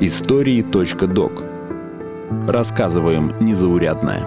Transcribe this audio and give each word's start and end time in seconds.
Истории.док 0.00 1.42
Рассказываем 2.48 3.34
незаурядное. 3.38 4.24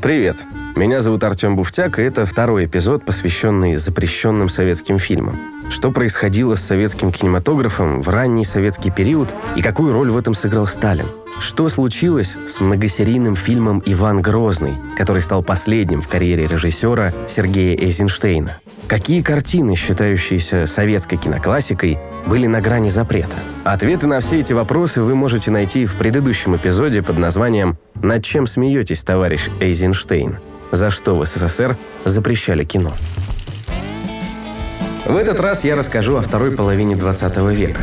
Привет! 0.00 0.38
Меня 0.78 1.00
зовут 1.00 1.24
Артем 1.24 1.56
Буфтяк, 1.56 1.98
и 1.98 2.02
это 2.02 2.24
второй 2.24 2.66
эпизод, 2.66 3.04
посвященный 3.04 3.74
запрещенным 3.74 4.48
советским 4.48 5.00
фильмам. 5.00 5.34
Что 5.70 5.90
происходило 5.90 6.54
с 6.54 6.60
советским 6.60 7.10
кинематографом 7.10 8.00
в 8.00 8.08
ранний 8.08 8.44
советский 8.44 8.92
период 8.92 9.34
и 9.56 9.60
какую 9.60 9.92
роль 9.92 10.12
в 10.12 10.16
этом 10.16 10.34
сыграл 10.34 10.68
Сталин? 10.68 11.06
Что 11.40 11.68
случилось 11.68 12.32
с 12.48 12.60
многосерийным 12.60 13.34
фильмом 13.34 13.82
«Иван 13.86 14.22
Грозный», 14.22 14.74
который 14.96 15.20
стал 15.20 15.42
последним 15.42 16.00
в 16.00 16.06
карьере 16.06 16.46
режиссера 16.46 17.12
Сергея 17.28 17.76
Эйзенштейна? 17.76 18.56
Какие 18.86 19.22
картины, 19.22 19.74
считающиеся 19.74 20.66
советской 20.68 21.16
киноклассикой, 21.16 21.98
были 22.28 22.46
на 22.46 22.60
грани 22.60 22.88
запрета? 22.88 23.34
Ответы 23.64 24.06
на 24.06 24.20
все 24.20 24.38
эти 24.38 24.52
вопросы 24.52 25.02
вы 25.02 25.16
можете 25.16 25.50
найти 25.50 25.86
в 25.86 25.96
предыдущем 25.96 26.54
эпизоде 26.54 27.02
под 27.02 27.18
названием 27.18 27.78
«Над 27.96 28.24
чем 28.24 28.46
смеетесь, 28.46 29.02
товарищ 29.02 29.48
Эйзенштейн? 29.58 30.36
За 30.72 30.90
что 30.90 31.16
в 31.16 31.24
СССР 31.24 31.76
запрещали 32.04 32.64
кино?» 32.64 32.94
В 35.08 35.16
этот 35.16 35.40
раз 35.40 35.64
я 35.64 35.74
расскажу 35.74 36.16
о 36.16 36.20
второй 36.20 36.50
половине 36.50 36.94
20 36.94 37.36
века. 37.54 37.80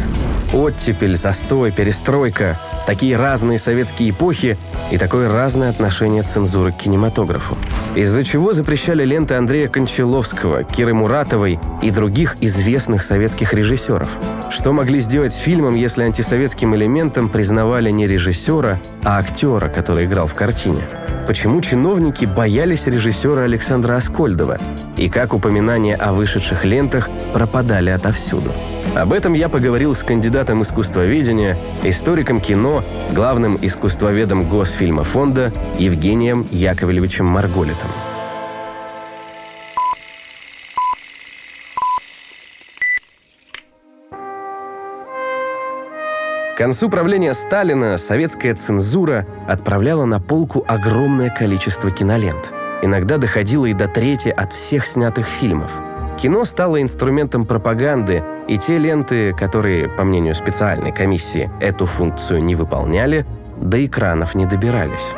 Оттепель, 0.53 1.17
застой, 1.17 1.71
перестройка– 1.71 2.59
такие 2.85 3.17
разные 3.17 3.57
советские 3.57 4.11
эпохи 4.11 4.57
и 4.91 4.97
такое 4.97 5.27
разное 5.27 5.71
отношение 5.71 6.21
цензуры 6.21 6.71
к 6.71 6.77
кинематографу. 6.77 7.57
Из-за 7.95 8.23
чего 8.23 8.53
запрещали 8.53 9.03
ленты 9.03 9.33
Андрея 9.33 9.67
Кончаловского, 9.67 10.63
Киры 10.63 10.93
Муратовой 10.93 11.59
и 11.81 11.89
других 11.89 12.35
известных 12.41 13.01
советских 13.01 13.53
режиссеров. 13.53 14.09
Что 14.51 14.71
могли 14.71 14.99
сделать 14.99 15.33
фильмом, 15.33 15.75
если 15.75 16.03
антисоветским 16.03 16.75
элементом 16.75 17.29
признавали 17.29 17.89
не 17.89 18.05
режиссера, 18.05 18.79
а 19.03 19.17
актера, 19.17 19.67
который 19.69 20.05
играл 20.05 20.27
в 20.27 20.35
картине? 20.35 20.83
Почему 21.27 21.59
чиновники 21.61 22.25
боялись 22.25 22.85
режиссера 22.85 23.43
Александра 23.43 23.95
Аскольдова? 23.95 24.57
И 24.95 25.09
как 25.09 25.33
упоминания 25.33 25.95
о 25.95 26.13
вышедших 26.13 26.63
лентах 26.65 27.09
пропадали 27.33 27.89
отовсюду? 27.89 28.51
Об 28.93 29.11
этом 29.11 29.33
я 29.33 29.49
поговорил 29.49 29.95
с 29.95 30.03
кандидатом 30.03 30.61
искусствоведения, 30.61 31.57
историком 31.83 32.39
кино, 32.39 32.83
главным 33.11 33.57
искусствоведом 33.59 34.47
Госфильма 34.47 35.03
фонда 35.03 35.51
Евгением 35.79 36.45
Яковлевичем 36.51 37.25
Марголитом. 37.25 37.89
К 46.55 46.57
концу 46.57 46.89
правления 46.89 47.33
Сталина 47.33 47.97
советская 47.97 48.55
цензура 48.55 49.27
отправляла 49.45 50.05
на 50.05 50.21
полку 50.21 50.63
огромное 50.65 51.29
количество 51.29 51.91
кинолент. 51.91 52.53
Иногда 52.81 53.17
доходило 53.17 53.65
и 53.65 53.73
до 53.73 53.89
трети 53.89 54.29
от 54.29 54.53
всех 54.53 54.85
снятых 54.85 55.27
фильмов. 55.27 55.69
Кино 56.17 56.45
стало 56.45 56.81
инструментом 56.81 57.45
пропаганды, 57.45 58.23
и 58.47 58.57
те 58.57 58.77
ленты, 58.77 59.33
которые, 59.33 59.89
по 59.89 60.05
мнению 60.05 60.33
специальной 60.33 60.93
комиссии, 60.93 61.51
эту 61.59 61.85
функцию 61.85 62.41
не 62.41 62.55
выполняли, 62.55 63.25
до 63.57 63.85
экранов 63.85 64.33
не 64.33 64.45
добирались 64.45 65.13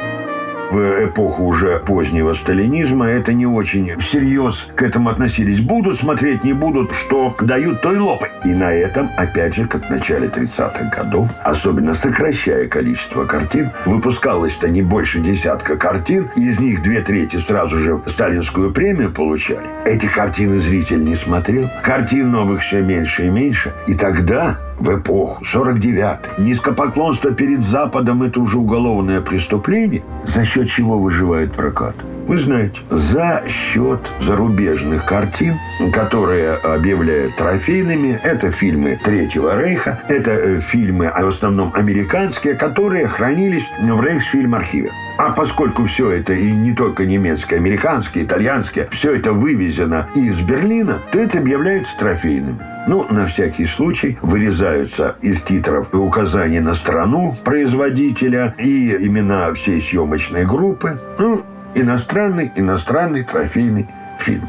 в 0.72 1.05
эпоху 1.05 1.44
уже 1.44 1.79
позднего 1.79 2.33
сталинизма 2.33 3.07
это 3.07 3.33
не 3.33 3.45
очень 3.45 3.97
всерьез 4.00 4.67
к 4.75 4.81
этому 4.83 5.09
относились. 5.09 5.61
Будут 5.61 6.00
смотреть, 6.00 6.44
не 6.44 6.53
будут, 6.53 6.94
что 6.94 7.35
дают, 7.39 7.81
то 7.81 7.94
и 7.94 7.97
лопать. 7.97 8.31
И 8.45 8.53
на 8.53 8.73
этом, 8.73 9.09
опять 9.17 9.56
же, 9.56 9.67
как 9.67 9.85
в 9.85 9.89
начале 9.89 10.27
30-х 10.27 10.91
годов, 10.95 11.29
особенно 11.44 11.94
сокращая 11.94 12.67
количество 12.67 13.25
картин, 13.25 13.72
выпускалось-то 13.85 14.69
не 14.69 14.81
больше 14.81 15.19
десятка 15.19 15.77
картин, 15.77 16.29
из 16.35 16.59
них 16.59 16.81
две 16.81 17.01
трети 17.01 17.38
сразу 17.38 17.77
же 17.77 18.01
сталинскую 18.07 18.72
премию 18.72 19.11
получали. 19.11 19.67
Эти 19.85 20.06
картины 20.06 20.59
зритель 20.59 21.03
не 21.03 21.16
смотрел, 21.16 21.69
картин 21.83 22.31
новых 22.31 22.61
все 22.61 22.81
меньше 22.81 23.27
и 23.27 23.29
меньше. 23.29 23.73
И 23.88 23.95
тогда 23.95 24.59
в 24.79 24.99
эпоху 24.99 25.43
49-й. 25.43 26.41
Низкопоклонство 26.41 27.31
перед 27.31 27.63
Западом– 27.63 28.23
это 28.23 28.39
уже 28.39 28.57
уголовное 28.57 29.21
преступление, 29.21 30.03
за 30.23 30.45
счет 30.45 30.69
чего 30.69 30.97
выживает 30.97 31.53
прокат. 31.53 31.95
Вы 32.27 32.39
знаете, 32.39 32.81
за 32.89 33.43
счет 33.47 34.01
зарубежных 34.19 35.05
картин, 35.05 35.55
которые 35.93 36.55
объявляют 36.55 37.38
трофейными, 37.38 38.19
это 38.21 38.51
фильмы 38.51 38.99
Третьего 39.01 39.57
Рейха, 39.57 40.01
это 40.09 40.31
э, 40.31 40.59
фильмы 40.59 41.09
в 41.09 41.27
основном 41.27 41.71
американские, 41.73 42.55
которые 42.55 43.07
хранились 43.07 43.63
в 43.79 44.01
Рейхсфильм-архиве. 44.01 44.91
А 45.17 45.31
поскольку 45.31 45.85
все 45.85 46.11
это 46.11 46.33
и 46.33 46.51
не 46.51 46.73
только 46.73 47.05
немецкие, 47.05 47.59
американские, 47.59 48.25
итальянские, 48.25 48.89
все 48.91 49.15
это 49.15 49.31
вывезено 49.31 50.09
из 50.13 50.41
Берлина, 50.41 50.99
то 51.11 51.19
это 51.19 51.39
объявляется 51.39 51.97
трофейными. 51.97 52.76
Ну, 52.88 53.06
на 53.09 53.25
всякий 53.25 53.66
случай 53.66 54.18
вырезаются 54.22 55.18
из 55.22 55.44
титров 55.44 55.94
указания 55.94 56.62
на 56.62 56.74
страну 56.74 57.36
производителя 57.44 58.56
и 58.58 58.92
имена 58.92 59.53
всей 59.53 59.81
съемочной 59.81 60.46
группы. 60.46 60.98
Ну, 61.20 61.44
иностранный, 61.75 62.50
иностранный 62.56 63.24
трофейный 63.24 63.88
фильм. 64.20 64.48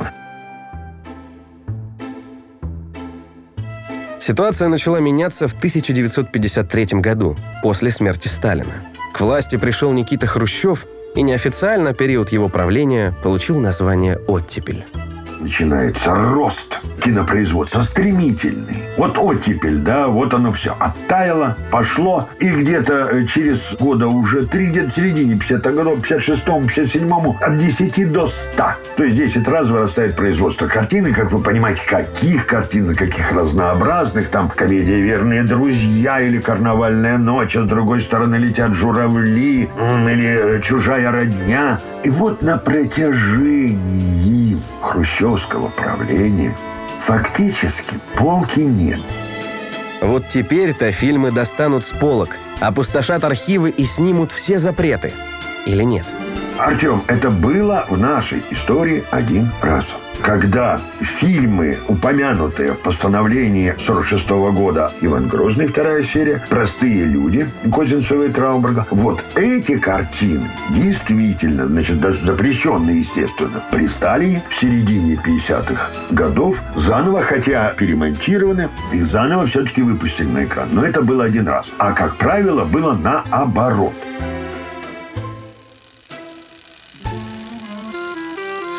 Ситуация 4.21 4.69
начала 4.69 5.01
меняться 5.01 5.49
в 5.49 5.55
1953 5.55 7.01
году, 7.01 7.37
после 7.63 7.91
смерти 7.91 8.29
Сталина. 8.29 8.85
К 9.15 9.21
власти 9.21 9.57
пришел 9.57 9.91
Никита 9.93 10.27
Хрущев, 10.27 10.87
и 11.17 11.23
неофициально 11.23 11.93
период 11.93 12.29
его 12.31 12.49
правления 12.49 13.15
получил 13.25 13.59
название 13.59 14.19
«Оттепель» 14.29 14.85
начинается 15.41 16.15
рост 16.15 16.81
кинопроизводства 17.03 17.83
стремительный. 17.83 18.77
Вот 18.97 19.19
оттепель, 19.19 19.79
да, 19.79 20.09
вот 20.09 20.35
оно 20.35 20.53
все 20.53 20.77
оттаяло, 20.79 21.57
пошло, 21.71 22.29
и 22.39 22.49
где-то 22.49 23.09
э, 23.13 23.27
через 23.27 23.77
года 23.79 24.09
уже 24.09 24.47
три, 24.47 24.67
где-то 24.67 24.91
в 24.91 24.95
середине 24.95 25.35
50-х 25.35 25.71
годов, 25.71 25.99
56-му, 26.01 26.67
57-му, 26.67 27.39
от 27.41 27.57
10 27.57 28.13
до 28.13 28.29
100. 28.29 28.65
То 28.97 29.05
есть 29.05 29.17
10 29.17 29.49
раз 29.49 29.69
вырастает 29.69 30.17
производство 30.17 30.67
картины, 30.67 31.13
как 31.13 31.33
вы 31.33 31.41
понимаете, 31.41 31.83
каких 31.87 32.47
картин, 32.47 32.95
каких 32.95 33.33
разнообразных, 33.33 34.29
там 34.29 34.49
комедия 34.49 35.01
«Верные 35.01 35.43
друзья» 35.45 36.21
или 36.21 36.39
«Карнавальная 36.39 37.19
ночь», 37.19 37.57
а 37.57 37.63
с 37.63 37.67
другой 37.67 38.01
стороны 38.01 38.37
летят 38.37 38.75
журавли, 38.75 39.69
или 39.69 40.61
«Чужая 40.63 41.11
родня». 41.13 41.79
И 42.05 42.11
вот 42.11 42.43
на 42.43 42.59
протяжении 42.59 44.38
хрущевского 44.81 45.69
правления 45.69 46.57
фактически 47.01 47.99
полки 48.17 48.61
нет. 48.61 49.01
Вот 50.01 50.29
теперь-то 50.29 50.93
фильмы 50.93 51.31
достанут 51.31 51.85
с 51.85 51.89
полок, 51.89 52.37
опустошат 52.61 53.25
архивы 53.25 53.71
и 53.71 53.85
снимут 53.85 54.33
все 54.33 54.59
запреты. 54.59 55.13
Или 55.67 55.83
нет? 55.83 56.07
Артем, 56.59 57.03
это 57.07 57.31
было 57.31 57.87
в 57.89 57.99
нашей 57.99 58.43
истории 58.51 59.05
один 59.11 59.51
раз 59.63 59.87
когда 60.29 60.79
фильмы, 61.01 61.79
упомянутые 61.89 62.73
в 62.73 62.81
постановлении 62.81 63.75
46 63.79 64.29
года 64.29 64.93
«Иван 65.01 65.27
Грозный», 65.27 65.69
вторая 65.69 66.03
серия, 66.03 66.45
«Простые 66.51 67.07
люди» 67.07 67.49
Козинцева 67.75 68.25
и 68.25 68.29
Трауберга, 68.29 68.87
вот 68.91 69.25
эти 69.37 69.79
картины 69.79 70.51
действительно, 70.69 71.67
значит, 71.67 72.03
запрещенные, 72.15 72.99
естественно, 72.99 73.63
при 73.71 73.89
Сталине 73.89 74.43
в 74.51 74.61
середине 74.61 75.15
50-х 75.15 75.93
годов 76.11 76.61
заново, 76.77 77.23
хотя 77.23 77.71
перемонтированы, 77.71 78.69
их 78.93 79.07
заново 79.07 79.47
все-таки 79.47 79.81
выпустили 79.81 80.29
на 80.29 80.45
экран. 80.45 80.69
Но 80.73 80.85
это 80.85 81.01
было 81.01 81.25
один 81.25 81.49
раз. 81.49 81.69
А, 81.79 81.93
как 81.93 82.17
правило, 82.17 82.65
было 82.65 82.93
наоборот– 82.93 83.95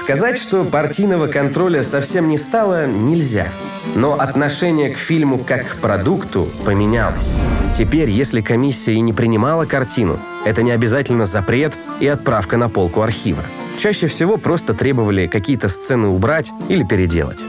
Сказать, 0.10 0.40
что 0.40 0.64
партийного 0.64 1.28
контроля 1.28 1.84
совсем 1.84 2.30
не 2.30 2.40
стало, 2.40 2.88
нельзя. 2.88 3.50
Но 3.94 4.20
отношение 4.20 4.90
к 4.90 4.98
фильму 4.98 5.38
как 5.38 5.68
к 5.68 5.76
продукту 5.76 6.50
поменялось. 6.66 7.32
Теперь, 7.78 8.10
если 8.10 8.42
комиссия 8.42 8.96
и 8.96 9.02
не 9.02 9.14
принимала 9.14 9.66
картину, 9.66 10.20
это 10.46 10.64
не 10.64 10.72
обязательно 10.72 11.28
запрет 11.28 11.74
и 12.00 12.08
отправка 12.08 12.58
на 12.58 12.70
полку 12.70 13.04
архива. 13.04 13.44
чаще 13.78 14.08
всего 14.08 14.38
просто 14.38 14.74
требовали 14.74 15.28
какие-то 15.28 15.70
сцены 15.70 16.08
убрать 16.08 16.50
или 16.70 16.84
переделать. 16.84 17.44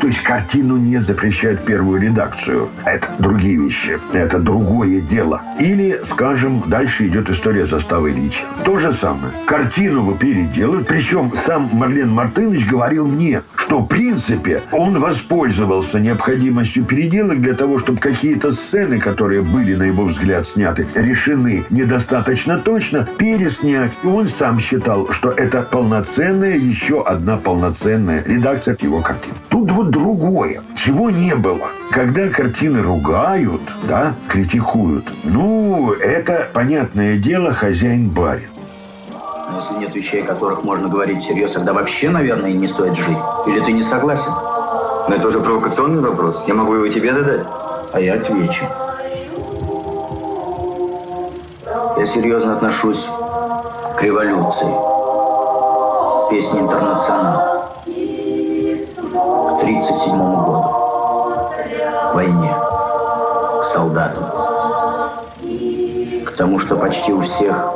То 0.00 0.06
есть 0.06 0.22
картину 0.22 0.76
не 0.76 1.00
запрещает 1.00 1.64
первую 1.64 2.00
редакцию. 2.00 2.68
Это 2.84 3.08
другие 3.18 3.56
вещи. 3.56 3.98
Это 4.12 4.38
другое 4.38 5.00
дело. 5.00 5.42
Или, 5.58 6.00
скажем, 6.08 6.62
дальше 6.66 7.08
идет 7.08 7.28
история 7.30 7.66
заставы 7.66 8.12
Ильича. 8.12 8.44
То 8.64 8.78
же 8.78 8.92
самое. 8.92 9.32
Картину 9.46 10.02
вы 10.02 10.16
переделают. 10.16 10.86
Причем 10.86 11.32
сам 11.34 11.68
Марлен 11.72 12.10
Мартынович 12.10 12.66
говорил 12.66 13.08
мне, 13.08 13.42
что, 13.56 13.80
в 13.80 13.86
принципе, 13.86 14.62
он 14.70 14.98
воспользовался 15.00 15.98
необходимостью 15.98 16.84
переделок 16.84 17.40
для 17.40 17.54
того, 17.54 17.80
чтобы 17.80 17.98
какие-то 17.98 18.52
сцены, 18.52 18.98
которые 18.98 19.42
были, 19.42 19.74
на 19.74 19.82
его 19.82 20.04
взгляд, 20.04 20.46
сняты, 20.46 20.86
решены 20.94 21.64
недостаточно 21.70 22.58
точно, 22.58 23.08
переснять. 23.18 23.92
И 24.04 24.06
он 24.06 24.28
сам 24.28 24.60
считал, 24.60 25.10
что 25.10 25.30
это 25.30 25.62
полноценная, 25.62 26.56
еще 26.56 27.02
одна 27.02 27.36
полноценная 27.36 28.22
редакция 28.24 28.76
его 28.80 29.00
картины. 29.00 29.34
Тут 29.48 29.72
вот 29.72 29.87
другое, 29.88 30.62
чего 30.76 31.10
не 31.10 31.34
было. 31.34 31.68
Когда 31.90 32.28
картины 32.28 32.82
ругают, 32.82 33.62
да, 33.88 34.14
критикуют, 34.28 35.06
ну, 35.24 35.92
это, 35.92 36.48
понятное 36.52 37.16
дело, 37.16 37.52
хозяин-барин. 37.52 38.48
Но 39.50 39.56
если 39.58 39.78
нет 39.78 39.94
вещей, 39.94 40.22
о 40.22 40.26
которых 40.26 40.62
можно 40.62 40.88
говорить 40.88 41.22
всерьез, 41.22 41.52
тогда 41.52 41.72
вообще, 41.72 42.10
наверное, 42.10 42.52
не 42.52 42.68
стоит 42.68 42.96
жить. 42.96 43.18
Или 43.46 43.60
ты 43.60 43.72
не 43.72 43.82
согласен? 43.82 44.30
Но 45.08 45.14
это 45.14 45.28
уже 45.28 45.40
провокационный 45.40 46.02
вопрос. 46.02 46.44
Я 46.46 46.54
могу 46.54 46.74
его 46.74 46.88
тебе 46.88 47.14
задать. 47.14 47.46
А 47.92 48.00
я 48.00 48.14
отвечу. 48.14 48.64
Я 51.96 52.06
серьезно 52.06 52.52
отношусь 52.52 53.08
к 53.96 54.02
революции. 54.02 54.68
Песни 56.30 56.60
«Интернационал». 56.60 57.77
1937 59.58 60.18
году, 60.18 60.64
войне, 62.14 62.54
к 63.60 63.64
солдатам, 63.64 64.24
к 66.24 66.32
тому, 66.36 66.58
что 66.60 66.76
почти 66.76 67.12
у 67.12 67.22
всех 67.22 67.70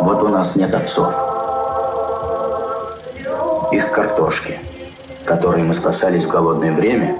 вот 0.00 0.22
у 0.22 0.28
нас 0.28 0.54
нет 0.54 0.74
отцов. 0.74 1.12
Их 3.72 3.90
картошки, 3.90 4.60
которые 5.24 5.64
мы 5.64 5.74
спасались 5.74 6.24
в 6.24 6.28
голодное 6.28 6.72
время, 6.72 7.16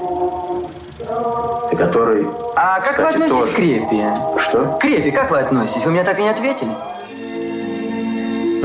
и 1.72 1.76
которые... 1.76 2.28
А 2.54 2.80
как 2.80 2.90
кстати, 2.90 3.16
вы 3.16 3.24
относитесь 3.24 3.38
тоже... 3.38 3.52
к 3.52 3.56
крепи? 3.56 4.06
Что? 4.38 4.64
К 4.64 4.78
крепи 4.78 5.10
как 5.10 5.30
вы 5.30 5.40
относитесь? 5.40 5.84
Вы 5.84 5.90
мне 5.90 6.04
так 6.04 6.18
и 6.18 6.22
не 6.22 6.28
ответили. 6.28 6.70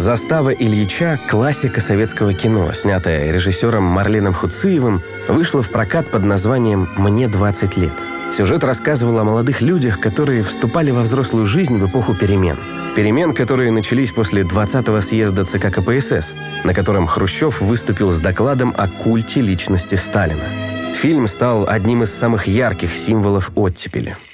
«Застава 0.04 0.50
Ильича»– 0.50 1.18
классика 1.30 1.80
советского 1.80 2.34
кино, 2.34 2.74
снятая 2.74 3.32
режиссером 3.32 3.86
Марленом 3.86 4.34
Хуциевым, 4.34 5.02
вышла 5.30 5.62
в 5.62 5.70
прокат 5.70 6.12
под 6.12 6.26
названием 6.26 6.90
«Мне 6.98 7.30
20 7.30 7.78
лет». 7.78 7.94
Сюжет 8.36 8.66
рассказывал 8.66 9.20
о 9.20 9.24
молодых 9.24 9.62
людях, 9.62 10.02
которые 10.02 10.44
вступали 10.44 10.92
во 10.92 11.04
взрослую 11.04 11.46
жизнь 11.46 11.78
в 11.78 11.90
эпоху 11.90 12.16
перемен. 12.16 12.58
Перемен, 12.98 13.34
которые 13.34 13.72
начались 13.72 14.12
после 14.12 14.42
20-го 14.42 15.00
съезда 15.00 15.46
ЦК 15.46 15.72
КПСС, 15.72 16.34
на 16.66 16.74
котором 16.74 17.08
Хрущев 17.08 17.62
выступил 17.62 18.12
с 18.12 18.20
докладом 18.20 18.74
о 18.78 18.90
культе 18.90 19.40
личности 19.40 19.96
Сталина. 19.96 20.44
Фильм 20.96 21.28
стал 21.28 21.70
одним 21.70 22.04
из 22.04 22.14
самых 22.14 22.46
ярких 22.46 22.94
символов 22.94 23.52
оттепели– 23.56 24.18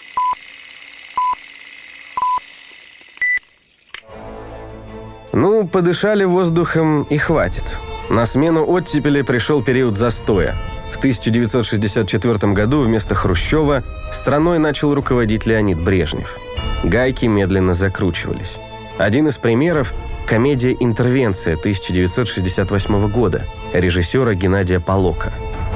подышали 5.69 6.23
воздухом 6.23 7.03
и 7.03 7.17
хватит. 7.17 7.63
На 8.09 8.25
смену 8.25 8.65
оттепели 8.67 9.21
пришел 9.21 9.61
период 9.61 9.95
застоя. 9.95 10.55
В 10.91 10.97
1964 10.97 12.53
году 12.53 12.81
вместо 12.81 13.15
Хрущева 13.15 13.83
страной 14.11 14.59
начал 14.59 14.93
руководить 14.93 15.45
Леонид 15.45 15.79
Брежнев. 15.79 16.37
Гайки 16.83 17.25
медленно 17.25 17.73
закручивались. 17.73 18.57
Один 18.97 19.27
из 19.27 19.37
примеров– 19.37 19.93
комедия 20.27 20.75
«Интервенция» 20.79 21.55
1968 21.55 23.09
года 23.09 23.43
режиссера 23.73 24.33
Геннадия 24.33 24.79
Полока. 24.79 25.31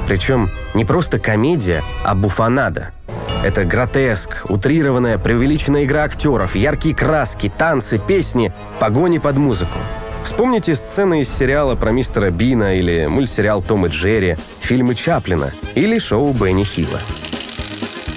Причем 0.06 0.50
не 0.74 0.84
просто 0.84 1.18
комедия, 1.18 1.82
а 2.02 2.14
буфанада– 2.14 2.90
это 3.44 3.66
гротеск, 3.66 4.46
утрированная, 4.48 5.18
преувеличенная 5.18 5.84
игра 5.84 6.04
актеров, 6.04 6.56
яркие 6.56 6.94
краски, 6.94 7.52
танцы, 7.54 7.98
песни, 7.98 8.54
погони 8.80 9.18
под 9.18 9.36
музыку. 9.36 9.78
Вспомните 10.24 10.74
сцены 10.74 11.20
из 11.20 11.28
сериала 11.28 11.74
про 11.74 11.92
мистера 11.92 12.30
Бина 12.30 12.78
или 12.78 13.04
мультсериал 13.06 13.60
«Том 13.60 13.84
и 13.84 13.90
Джерри», 13.90 14.36
фильмы 14.60 14.94
Чаплина 14.94 15.52
или 15.74 15.98
шоу 15.98 16.32
Бенни 16.32 16.64
Хилла. 16.64 17.00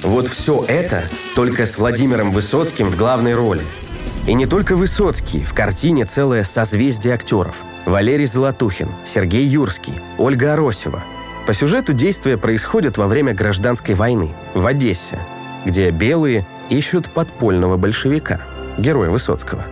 Вот 0.02 0.30
все 0.30 0.64
это 0.66 1.04
только 1.36 1.66
с 1.66 1.78
Владимиром 1.78 2.32
Высоцким 2.32 2.88
в 2.88 2.96
главной 2.96 3.36
роли. 3.36 3.64
И 4.28 4.34
не 4.34 4.46
только 4.46 4.78
Высоцкий, 4.78 5.44
в 5.44 5.54
картине 5.54 6.06
целое 6.06 6.46
созвездие 6.46 7.14
актеров. 7.14 7.58
Валерий 7.86 8.28
Золотухин, 8.28 8.90
Сергей 9.06 9.46
Юрский, 9.46 10.00
Ольга 10.18 10.54
Аросева– 10.54 11.04
по 11.48 11.54
сюжету 11.54 11.94
действия 11.94 12.38
происходят 12.38 12.98
во 12.98 13.08
время 13.08 13.34
гражданской 13.34 13.96
войны 13.96 14.28
в 14.54 14.68
Одессе, 14.68 15.18
где 15.64 15.90
белые 15.92 16.46
ищут 16.70 17.10
подпольного 17.10 17.78
большевика, 17.78 18.42
героя 18.78 19.10
Высоцкого. 19.10 19.64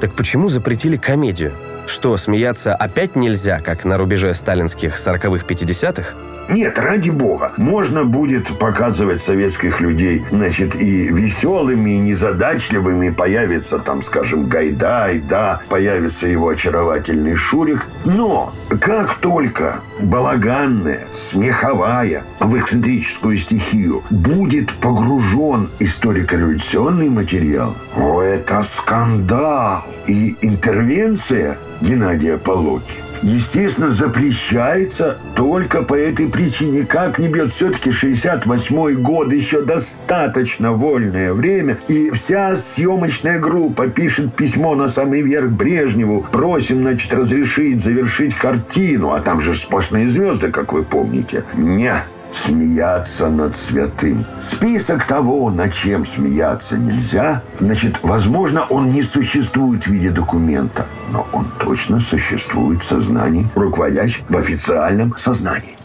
Так 0.00 0.14
почему 0.14 0.48
запретили 0.48 0.96
комедию? 0.96 1.52
Что, 1.86 2.16
смеяться 2.16 2.74
опять 2.74 3.14
нельзя, 3.14 3.60
как 3.60 3.84
на 3.84 3.98
рубеже 3.98 4.32
сталинских 4.32 4.96
40-х-50-х? 4.96 6.14
Нет, 6.48 6.78
ради 6.78 7.10
бога. 7.10 7.52
Можно 7.58 8.04
будет 8.04 8.46
показывать 8.58 9.22
советских 9.22 9.80
людей, 9.80 10.24
значит, 10.30 10.74
и 10.74 11.08
веселыми, 11.08 11.90
и 11.90 11.98
незадачливыми. 11.98 13.10
Появится 13.10 13.78
там, 13.78 14.02
скажем, 14.02 14.46
Гайдай, 14.46 15.18
да, 15.18 15.60
появится 15.68 16.26
его 16.26 16.48
очаровательный 16.48 17.34
Шурик. 17.34 17.86
Но 18.04 18.54
как 18.80 19.16
только 19.16 19.80
балаганная, 20.00 21.06
смеховая 21.30 22.24
в 22.40 22.58
эксцентрическую 22.58 23.36
стихию 23.36 24.02
будет 24.10 24.72
погружен 24.74 25.68
историко-революционный 25.78 27.10
материал, 27.10 27.76
о, 27.94 28.22
это 28.22 28.62
скандал 28.62 29.84
и 30.06 30.36
интервенция 30.40 31.58
Геннадия 31.80 32.38
Полоки 32.38 33.07
естественно, 33.22 33.90
запрещается 33.90 35.18
только 35.34 35.82
по 35.82 35.94
этой 35.94 36.28
причине. 36.28 36.84
Как 36.84 37.18
не 37.18 37.28
бьет 37.28 37.52
все-таки 37.52 37.90
68 37.90 39.02
год, 39.02 39.32
еще 39.32 39.62
достаточно 39.62 40.72
вольное 40.72 41.32
время, 41.32 41.78
и 41.88 42.10
вся 42.10 42.56
съемочная 42.56 43.38
группа 43.38 43.88
пишет 43.88 44.34
письмо 44.34 44.74
на 44.74 44.88
самый 44.88 45.22
верх 45.22 45.50
Брежневу, 45.50 46.26
просим, 46.30 46.82
значит, 46.82 47.12
разрешить 47.12 47.82
завершить 47.82 48.34
картину, 48.34 49.12
а 49.12 49.20
там 49.20 49.40
же 49.40 49.54
сплошные 49.54 50.08
звезды, 50.08 50.50
как 50.50 50.72
вы 50.72 50.84
помните. 50.84 51.44
Нет 51.54 52.04
смеяться 52.32 53.28
над 53.28 53.56
святым. 53.56 54.24
Список 54.40 55.06
того, 55.06 55.50
над 55.50 55.72
чем 55.72 56.06
смеяться 56.06 56.76
нельзя, 56.76 57.42
значит, 57.58 57.98
возможно, 58.02 58.66
он 58.66 58.90
не 58.90 59.02
существует 59.02 59.84
в 59.84 59.90
виде 59.90 60.10
документа, 60.10 60.86
но 61.10 61.26
он 61.32 61.46
точно 61.58 62.00
существует 62.00 62.82
в 62.82 62.88
сознании, 62.88 63.48
руководящем 63.54 64.24
в 64.28 64.36
официальном 64.36 65.16
сознании. 65.16 65.76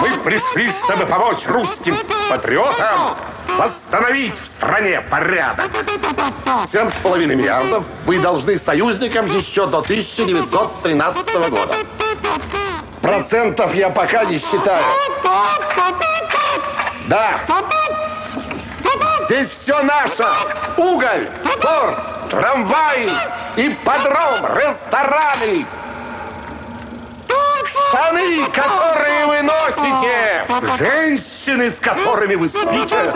Мы 0.00 0.10
пришли, 0.24 0.70
чтобы 0.70 1.06
помочь 1.06 1.46
русским 1.46 1.94
патриотам 2.30 3.16
восстановить 3.58 4.38
в 4.38 4.46
стране 4.46 5.00
порядок. 5.10 5.70
Семь 6.66 6.88
с 6.88 6.92
половиной 7.02 7.34
миллиардов 7.34 7.84
вы 8.06 8.18
должны 8.18 8.56
союзникам 8.56 9.26
еще 9.26 9.66
до 9.66 9.78
1913 9.78 11.50
года. 11.50 11.74
Процентов 13.02 13.74
я 13.74 13.90
пока 13.90 14.24
не 14.24 14.38
считаю. 14.38 14.84
Да. 17.06 17.40
Здесь 19.26 19.50
все 19.50 19.82
наше. 19.82 20.24
Уголь, 20.76 21.28
порт, 21.60 22.30
трамваи, 22.30 23.10
ипподром, 23.56 24.56
рестораны. 24.56 25.66
Штаны, 27.64 28.46
которые 28.46 29.26
вы 29.26 29.42
носите. 29.42 30.46
Женщины, 30.78 31.70
с 31.70 31.78
которыми 31.78 32.34
вы 32.34 32.48
спите. 32.48 33.12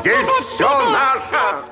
Здесь 0.00 0.28
все 0.28 0.90
наше. 0.90 1.64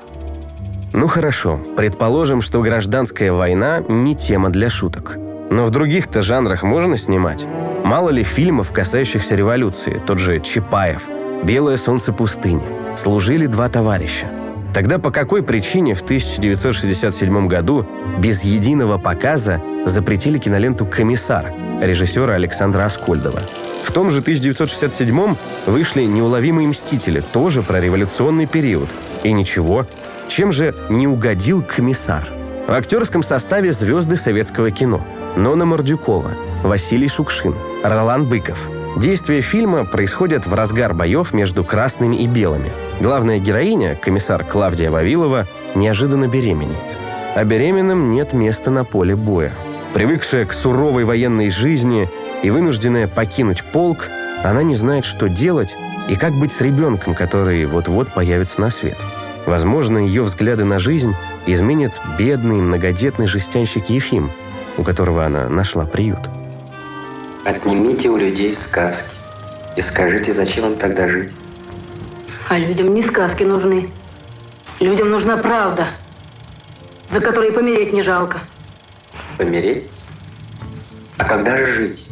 Ну 0.93 1.07
хорошо, 1.07 1.55
предположим, 1.77 2.41
что 2.41 2.61
гражданская 2.61 3.31
война 3.31 3.81
не 3.87 4.15
тема 4.15 4.49
для 4.49 4.69
шуток. 4.69 5.17
Но 5.51 5.65
в 5.65 5.69
других-то 5.69 6.21
жанрах 6.21 6.63
можно 6.63 6.95
снимать. 6.95 7.45
Мало 7.83 8.09
ли 8.09 8.23
фильмов, 8.23 8.71
касающихся 8.71 9.35
революции, 9.35 10.01
тот 10.07 10.17
же 10.17 10.39
Чапаев, 10.39 11.03
«Белое 11.43 11.75
солнце 11.75 12.13
пустыни», 12.13 12.63
служили 12.97 13.47
два 13.47 13.67
товарища. 13.67 14.27
Тогда 14.73 14.97
по 14.97 15.11
какой 15.11 15.43
причине 15.43 15.93
в 15.93 16.01
1967 16.03 17.47
году 17.49 17.85
без 18.17 18.45
единого 18.45 18.97
показа 18.97 19.61
запретили 19.85 20.37
киноленту 20.37 20.85
«Комиссар» 20.85 21.51
режиссера 21.81 22.35
Александра 22.35 22.85
Аскольдова. 22.85 23.41
В 23.83 23.91
том 23.91 24.09
же 24.09 24.19
1967 24.19 25.35
вышли 25.65 26.03
«Неуловимые 26.03 26.69
мстители», 26.69 27.21
тоже 27.33 27.61
про 27.61 27.81
революционный 27.81 28.45
период. 28.45 28.87
И 29.23 29.33
ничего, 29.33 29.85
чем 30.29 30.53
же 30.53 30.73
не 30.89 31.09
угодил 31.09 31.61
комиссар? 31.61 32.25
В 32.67 32.71
актерском 32.71 33.21
составе 33.21 33.73
звезды 33.73 34.15
советского 34.15 34.71
кино. 34.71 35.05
Нона 35.35 35.65
Мордюкова, 35.65 36.31
Василий 36.61 37.07
Шукшин, 37.07 37.55
Ролан 37.83 38.25
Быков. 38.25 38.67
Действия 38.97 39.39
фильма 39.39 39.85
происходят 39.85 40.45
в 40.45 40.53
разгар 40.53 40.93
боев 40.93 41.33
между 41.33 41.63
красными 41.63 42.17
и 42.17 42.27
белыми. 42.27 42.71
Главная 42.99 43.39
героиня, 43.39 43.95
комиссар 43.95 44.43
Клавдия 44.43 44.91
Вавилова, 44.91 45.47
неожиданно 45.73 46.27
беременеет. 46.27 46.97
А 47.33 47.45
беременным 47.45 48.11
нет 48.11 48.33
места 48.33 48.71
на 48.71 48.83
поле 48.83 49.15
боя. 49.15 49.53
Привыкшая 49.93 50.45
к 50.45 50.53
суровой 50.53 51.05
военной 51.05 51.49
жизни 51.49 52.09
и 52.43 52.49
вынужденная 52.49 53.07
покинуть 53.07 53.63
полк, 53.71 54.09
она 54.43 54.63
не 54.63 54.75
знает, 54.75 55.05
что 55.05 55.29
делать 55.29 55.75
и 56.09 56.15
как 56.15 56.33
быть 56.33 56.51
с 56.51 56.59
ребенком, 56.59 57.13
который 57.13 57.65
вот-вот 57.65 58.11
появится 58.13 58.59
на 58.59 58.69
свет. 58.69 58.97
Возможно, 59.45 59.97
ее 59.97 60.23
взгляды 60.23 60.65
на 60.65 60.77
жизнь 60.77 61.15
изменит 61.45 61.93
бедный 62.17 62.57
многодетный 62.57 63.27
жестянщик 63.27 63.89
Ефим, 63.89 64.29
у 64.77 64.83
которого 64.83 65.25
она 65.25 65.49
нашла 65.49 65.85
приют. 65.85 66.19
Отнимите 67.45 68.09
у 68.09 68.17
людей 68.17 68.53
сказки 68.53 69.03
и 69.75 69.81
скажите, 69.81 70.33
зачем 70.33 70.71
им 70.71 70.77
тогда 70.77 71.07
жить? 71.07 71.31
А 72.49 72.57
людям 72.57 72.93
не 72.93 73.03
сказки 73.03 73.43
нужны. 73.43 73.89
Людям 74.79 75.09
нужна 75.09 75.37
правда, 75.37 75.85
за 77.07 77.19
которой 77.19 77.51
помереть 77.51 77.93
не 77.93 78.01
жалко. 78.01 78.39
Помереть? 79.37 79.89
А 81.17 81.25
когда 81.25 81.57
же 81.57 81.65
жить? 81.65 82.07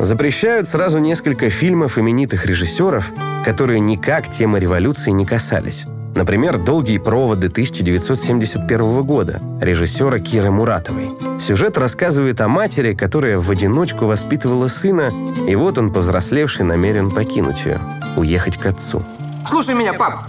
Запрещают 0.00 0.68
сразу 0.68 0.98
несколько 0.98 1.50
фильмов 1.50 1.98
именитых 1.98 2.46
режиссеров, 2.46 3.10
которые 3.44 3.80
никак 3.80 4.30
темы 4.30 4.60
революции 4.60 5.10
не 5.10 5.26
касались. 5.26 5.84
Например, 6.16 6.56
«Долгие 6.56 6.96
проводы» 6.96 7.48
1971 7.48 9.02
года 9.02 9.42
режиссера 9.60 10.18
Киры 10.18 10.50
Муратовой. 10.50 11.10
Сюжет 11.38 11.76
рассказывает 11.76 12.40
о 12.40 12.48
матери, 12.48 12.94
которая 12.94 13.38
в 13.38 13.50
одиночку 13.50 14.06
воспитывала 14.06 14.68
сына, 14.68 15.12
и 15.46 15.54
вот 15.54 15.76
он, 15.76 15.92
повзрослевший, 15.92 16.64
намерен 16.64 17.10
покинуть 17.10 17.66
ее, 17.66 17.80
уехать 18.16 18.56
к 18.56 18.64
отцу. 18.64 19.02
Слушай 19.46 19.74
меня, 19.74 19.92
пап. 19.92 20.24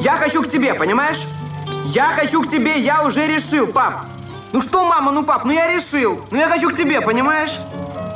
Я 0.00 0.12
хочу 0.12 0.44
к 0.44 0.48
тебе, 0.48 0.74
понимаешь? 0.74 1.26
Я 1.86 2.12
хочу 2.12 2.40
к 2.42 2.48
тебе, 2.48 2.78
я 2.78 3.04
уже 3.04 3.26
решил, 3.26 3.66
пап. 3.66 4.06
Ну 4.52 4.62
что, 4.62 4.84
мама, 4.84 5.10
ну 5.10 5.24
пап, 5.24 5.44
ну 5.44 5.50
я 5.50 5.66
решил. 5.66 6.20
Ну 6.30 6.38
я 6.38 6.48
хочу 6.48 6.70
к 6.70 6.76
тебе, 6.76 7.00
понимаешь? 7.00 7.58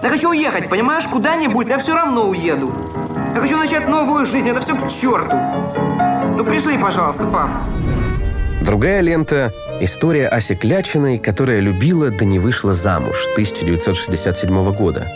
Я 0.00 0.10
хочу 0.10 0.30
уехать, 0.30 0.68
понимаешь, 0.68 1.04
куда-нибудь, 1.08 1.68
я 1.70 1.78
все 1.78 1.92
равно 1.92 2.28
уеду. 2.28 2.72
Я 3.34 3.40
хочу 3.40 3.56
начать 3.56 3.88
новую 3.88 4.26
жизнь, 4.26 4.48
это 4.48 4.60
все 4.60 4.76
к 4.76 4.88
черту. 4.88 5.36
Пришли, 6.46 6.78
пожалуйста, 6.78 7.26
пап. 7.26 7.50
Другая 8.62 9.00
лента– 9.00 9.52
история 9.80 10.28
Аси 10.28 10.54
Клячиной, 10.54 11.18
которая 11.18 11.60
любила, 11.60 12.10
да 12.10 12.24
не 12.24 12.38
вышла 12.38 12.72
замуж 12.72 13.16
1967 13.32 14.72
года. 14.72 15.06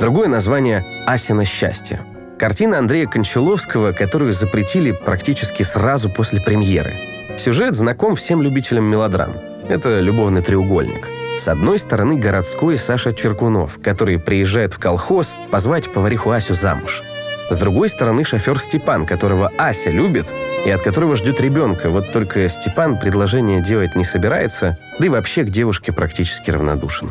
Другое 0.00 0.28
название– 0.28 0.84
«Асина 1.06 1.44
счастье». 1.44 2.00
Картина 2.38 2.78
Андрея 2.78 3.06
Кончаловского, 3.06 3.92
которую 3.92 4.32
запретили 4.32 4.92
практически 4.92 5.62
сразу 5.62 6.08
после 6.08 6.40
премьеры. 6.40 6.94
Сюжет 7.36 7.74
знаком 7.74 8.16
всем 8.16 8.42
любителям 8.42 8.84
мелодрам. 8.84 9.34
Это 9.68 10.00
любовный 10.00 10.42
треугольник– 10.42 11.06
с 11.38 11.46
одной 11.46 11.78
стороны 11.78 12.16
городской 12.16 12.76
Саша 12.76 13.14
Черкунов, 13.14 13.78
который 13.80 14.18
приезжает 14.18 14.74
в 14.74 14.78
колхоз 14.78 15.36
позвать 15.52 15.90
повариху 15.92 16.30
Асю 16.32 16.54
замуж. 16.54 17.02
С 17.50 17.56
другой 17.56 17.88
стороны 17.88 18.24
шофер 18.24 18.60
Степан, 18.60 19.06
которого 19.06 19.50
Ася 19.56 19.88
любит 19.90 20.30
и 20.66 20.70
от 20.70 20.82
которого 20.82 21.16
ждет 21.16 21.40
ребенка. 21.40 21.88
Вот 21.88 22.12
только 22.12 22.46
Степан 22.48 22.98
предложение 22.98 23.62
делать 23.62 23.96
не 23.96 24.04
собирается, 24.04 24.76
да 24.98 25.06
и 25.06 25.08
вообще 25.08 25.44
к 25.44 25.50
девушке 25.50 25.92
практически 25.92 26.50
равнодушен. 26.50 27.10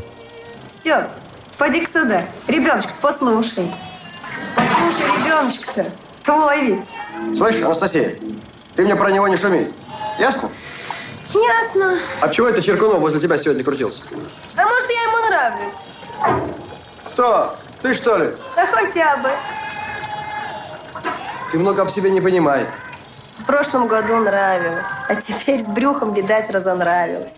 Степ, 0.70 1.06
поди 1.58 1.86
сюда. 1.88 2.24
Ребеночка, 2.48 2.94
послушай. 3.02 3.72
Послушай 4.56 5.26
ребеночка-то. 5.26 5.86
Твой 6.24 6.66
ведь. 6.66 7.38
Слышь, 7.38 7.64
Анастасия, 7.64 8.16
ты 8.76 8.86
мне 8.86 8.96
про 8.96 9.10
него 9.12 9.28
не 9.28 9.38
шуми. 9.38 9.72
Ясно? 10.20 10.50
Ясно. 11.34 11.98
А 12.22 12.30
чего 12.30 12.48
это 12.48 12.62
Черкунов 12.62 13.00
возле 13.00 13.20
тебя 13.20 13.38
сегодня 13.38 13.64
крутился? 13.64 14.02
А 14.56 14.64
может, 14.66 14.90
я 14.90 15.02
ему 15.04 15.18
нравлюсь? 15.30 16.46
Кто? 17.12 17.56
Ты 17.82 17.94
что 17.96 18.18
ли? 18.18 18.30
Да 18.56 18.66
хотя 18.68 19.18
бы. 19.18 19.30
Ты 21.52 21.60
много 21.60 21.84
об 21.84 21.90
себе 21.90 22.10
не 22.10 22.22
понимай. 22.22 22.66
В 23.40 23.46
прошлом 23.46 23.88
году 23.88 24.18
нравилось, 24.18 25.06
а 25.08 25.16
теперь 25.16 25.60
с 25.60 25.68
брюхом, 25.68 26.14
видать, 26.14 26.50
разонравилось. 26.50 27.38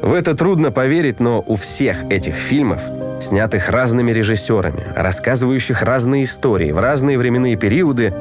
В 0.00 0.14
это 0.14 0.34
трудно 0.34 0.72
поверить, 0.72 1.20
но 1.20 1.44
у 1.46 1.56
всех 1.56 2.04
этих 2.10 2.34
фильмов, 2.34 2.80
снятых 3.20 3.68
разными 3.68 4.10
режиссерами, 4.10 4.84
рассказывающих 4.96 5.82
разные 5.82 6.24
истории 6.24 6.72
в 6.72 6.78
разные 6.78 7.18
временные 7.18 7.56
периоды, 7.56 8.12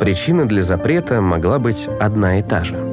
причина 0.00 0.48
для 0.48 0.62
запрета 0.62 1.20
могла 1.20 1.58
быть 1.58 1.86
одна 2.00 2.38
и 2.38 2.42
та 2.42 2.64
же. 2.64 2.91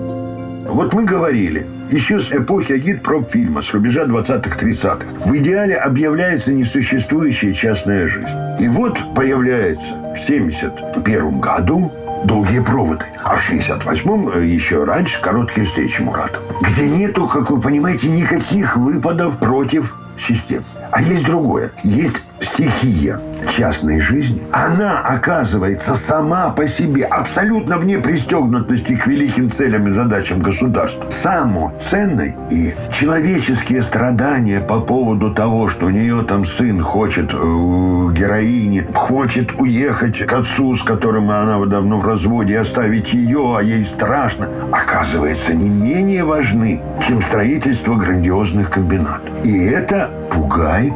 Вот 0.80 0.94
мы 0.94 1.04
говорили, 1.04 1.68
еще 1.92 2.22
с 2.22 2.32
эпохи 2.32 2.72
агитпромфильма, 2.72 3.62
с 3.62 3.74
рубежа 3.74 4.06
20-30-х, 4.06 5.06
в 5.26 5.38
идеале 5.38 5.76
объявляется 5.76 6.54
несуществующая 6.54 7.52
частная 7.52 8.08
жизнь. 8.08 8.30
И 8.62 8.70
вот 8.70 8.98
появляется 9.14 9.94
в 10.16 10.18
71 10.18 11.42
году 11.42 11.92
долгие 12.24 12.62
проводы. 12.62 13.04
А 13.22 13.36
в 13.36 13.52
68-м, 13.52 14.30
э, 14.30 14.46
еще 14.46 14.86
раньше, 14.86 15.22
короткие 15.22 15.66
встречи 15.66 16.02
Мурата. 16.02 16.40
Где 16.62 16.88
нету, 16.88 17.28
как 17.28 17.52
вы 17.52 17.60
понимаете, 17.60 18.08
никаких 18.08 18.78
выпадов 18.78 19.38
против 19.38 19.94
систем. 20.18 20.64
А 20.92 21.02
есть 21.02 21.26
другое. 21.26 21.72
Есть 21.84 22.18
стихия 22.42 23.20
частной 23.56 24.00
жизни, 24.00 24.42
она 24.52 25.00
оказывается 25.02 25.96
сама 25.96 26.52
по 26.52 26.68
себе 26.68 27.06
абсолютно 27.06 27.78
вне 27.78 27.98
пристегнутости 27.98 28.96
к 28.96 29.08
великим 29.08 29.52
целям 29.52 29.88
и 29.88 29.92
задачам 29.92 30.40
государства. 30.40 31.10
Само 31.10 31.74
ценной 31.90 32.36
и 32.50 32.74
человеческие 32.92 33.84
страдания 33.84 34.62
по 34.62 34.80
поводу 34.80 35.34
того, 35.34 35.68
что 35.68 35.88
у 35.88 35.90
нее 35.90 36.24
там 36.28 36.46
сын 36.46 36.82
хочет, 36.82 37.34
э, 37.34 37.38
героини, 37.38 38.88
хочет 38.94 39.60
уехать 39.60 40.26
к 40.26 40.34
отцу, 40.34 40.76
с 40.76 40.84
которым 40.84 41.30
она 41.30 41.64
давно 41.66 42.00
в 42.00 42.06
разводе, 42.06 42.60
оставить 42.60 43.14
ее, 43.14 43.58
а 43.58 43.62
ей 43.62 43.86
страшно, 43.86 44.48
оказывается 44.72 45.54
не 45.54 45.70
менее 45.70 46.24
важны, 46.24 46.82
чем 47.08 47.22
строительство 47.22 47.96
грандиозных 47.96 48.70
комбинатов. 48.70 49.30
И 49.44 49.66
это 49.66 50.12
пугает 50.40 50.94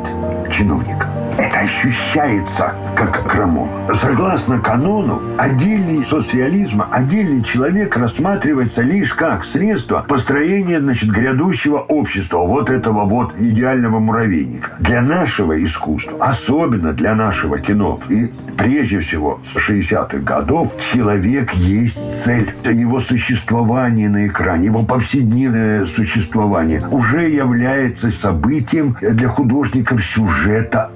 чиновника. 0.49 1.12
Ощущается 1.63 2.75
как 2.93 3.25
крамол. 3.25 3.69
Согласно 4.01 4.59
канону, 4.59 5.21
отдельный 5.37 6.03
социализма, 6.03 6.89
отдельный 6.91 7.41
человек 7.41 7.95
рассматривается 7.95 8.81
лишь 8.81 9.13
как 9.13 9.45
средство 9.45 10.05
построения 10.05 10.81
значит, 10.81 11.09
грядущего 11.09 11.77
общества, 11.77 12.39
вот 12.39 12.69
этого 12.69 13.05
вот 13.05 13.39
идеального 13.39 13.99
муравейника. 13.99 14.71
Для 14.79 15.01
нашего 15.01 15.63
искусства, 15.63 16.17
особенно 16.19 16.91
для 16.91 17.15
нашего 17.15 17.57
кино, 17.59 17.97
и 18.09 18.29
прежде 18.57 18.99
всего 18.99 19.39
с 19.45 19.55
60-х 19.55 20.17
годов, 20.17 20.73
человек 20.91 21.53
есть 21.53 21.97
цель. 22.25 22.53
Его 22.65 22.99
существование 22.99 24.09
на 24.09 24.27
экране, 24.27 24.65
его 24.65 24.83
повседневное 24.83 25.85
существование 25.85 26.85
уже 26.91 27.29
является 27.29 28.11
событием 28.11 28.97
для 28.99 29.29
художников 29.29 30.03
сюжета 30.03 30.91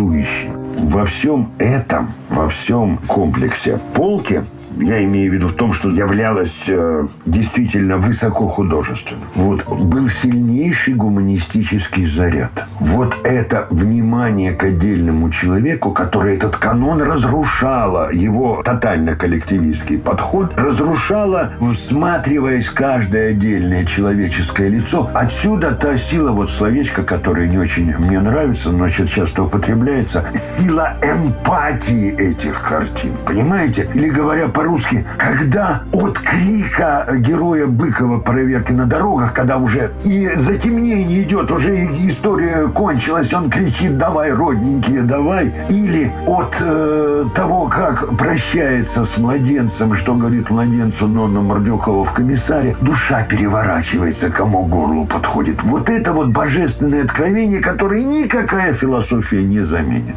образующим. 0.00 0.88
Во 0.88 1.04
всем 1.04 1.52
этом, 1.58 2.12
во 2.30 2.48
всем 2.48 2.98
комплексе 3.06 3.78
полки 3.94 4.44
я 4.78 5.02
имею 5.04 5.30
в 5.30 5.34
виду 5.34 5.48
в 5.48 5.54
том, 5.54 5.72
что 5.72 5.88
являлась 5.88 6.64
э, 6.66 7.06
действительно 7.26 7.98
высоко 7.98 8.48
художественным. 8.48 9.24
Вот 9.34 9.66
был 9.66 10.08
сильнейший 10.08 10.94
гуманистический 10.94 12.06
заряд. 12.06 12.66
Вот 12.78 13.16
это 13.24 13.66
внимание 13.70 14.52
к 14.52 14.64
отдельному 14.64 15.30
человеку, 15.30 15.92
который 15.92 16.36
этот 16.36 16.56
канон 16.56 17.02
разрушало, 17.02 18.12
его 18.12 18.62
тотально 18.64 19.16
коллективистский 19.16 19.98
подход, 19.98 20.52
разрушало, 20.56 21.52
всматриваясь 21.60 22.68
каждое 22.68 23.30
отдельное 23.30 23.84
человеческое 23.84 24.68
лицо. 24.68 25.10
Отсюда 25.14 25.72
та 25.72 25.96
сила, 25.96 26.30
вот 26.30 26.50
словечко, 26.50 27.02
которое 27.02 27.48
не 27.48 27.58
очень 27.58 27.96
мне 27.96 28.20
нравится, 28.20 28.70
но 28.70 28.88
сейчас 28.88 29.10
часто 29.10 29.42
употребляется, 29.44 30.24
сила 30.34 30.96
эмпатии 31.02 32.14
этих 32.16 32.62
картин. 32.62 33.12
Понимаете? 33.26 33.90
Или 33.94 34.08
говоря 34.08 34.48
по 34.48 34.59
по-русски, 34.60 35.06
когда 35.16 35.84
от 35.90 36.18
крика 36.18 37.06
героя 37.16 37.66
Быкова 37.66 38.20
проверки 38.20 38.72
на 38.72 38.84
дорогах, 38.84 39.32
когда 39.32 39.56
уже 39.56 39.92
и 40.04 40.30
затемнение 40.36 41.22
идет, 41.22 41.50
уже 41.50 41.86
история 42.06 42.68
кончилась, 42.68 43.32
он 43.32 43.48
кричит 43.48 43.96
«давай, 43.96 44.30
родненькие, 44.32 45.00
давай», 45.00 45.50
или 45.70 46.12
от 46.26 46.54
э, 46.60 47.24
того, 47.34 47.68
как 47.68 48.18
прощается 48.18 49.06
с 49.06 49.16
младенцем, 49.16 49.94
что 49.94 50.14
говорит 50.14 50.50
младенцу 50.50 51.06
Нонна 51.06 51.40
Мордюкова 51.40 52.04
в 52.04 52.12
комиссаре, 52.12 52.76
душа 52.82 53.22
переворачивается, 53.22 54.28
кому 54.28 54.66
горлу 54.66 55.06
подходит. 55.06 55.62
Вот 55.62 55.88
это 55.88 56.12
вот 56.12 56.28
божественное 56.28 57.04
откровение, 57.04 57.60
которое 57.60 58.02
никакая 58.02 58.74
философия 58.74 59.42
не 59.42 59.62
заменит. 59.62 60.16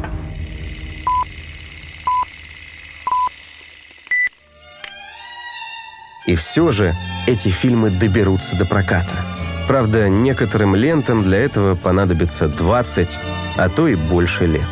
И 6.26 6.34
все 6.34 6.70
же 6.72 6.94
эти 7.26 7.48
фильмы 7.48 7.90
доберутся 7.90 8.56
до 8.56 8.64
проката. 8.64 9.14
Правда, 9.66 10.08
некоторым 10.08 10.74
лентам 10.74 11.22
для 11.22 11.38
этого 11.38 11.74
понадобится 11.74 12.48
20, 12.48 13.08
а 13.56 13.68
то 13.68 13.88
и 13.88 13.94
больше 13.94 14.46
лет. 14.46 14.68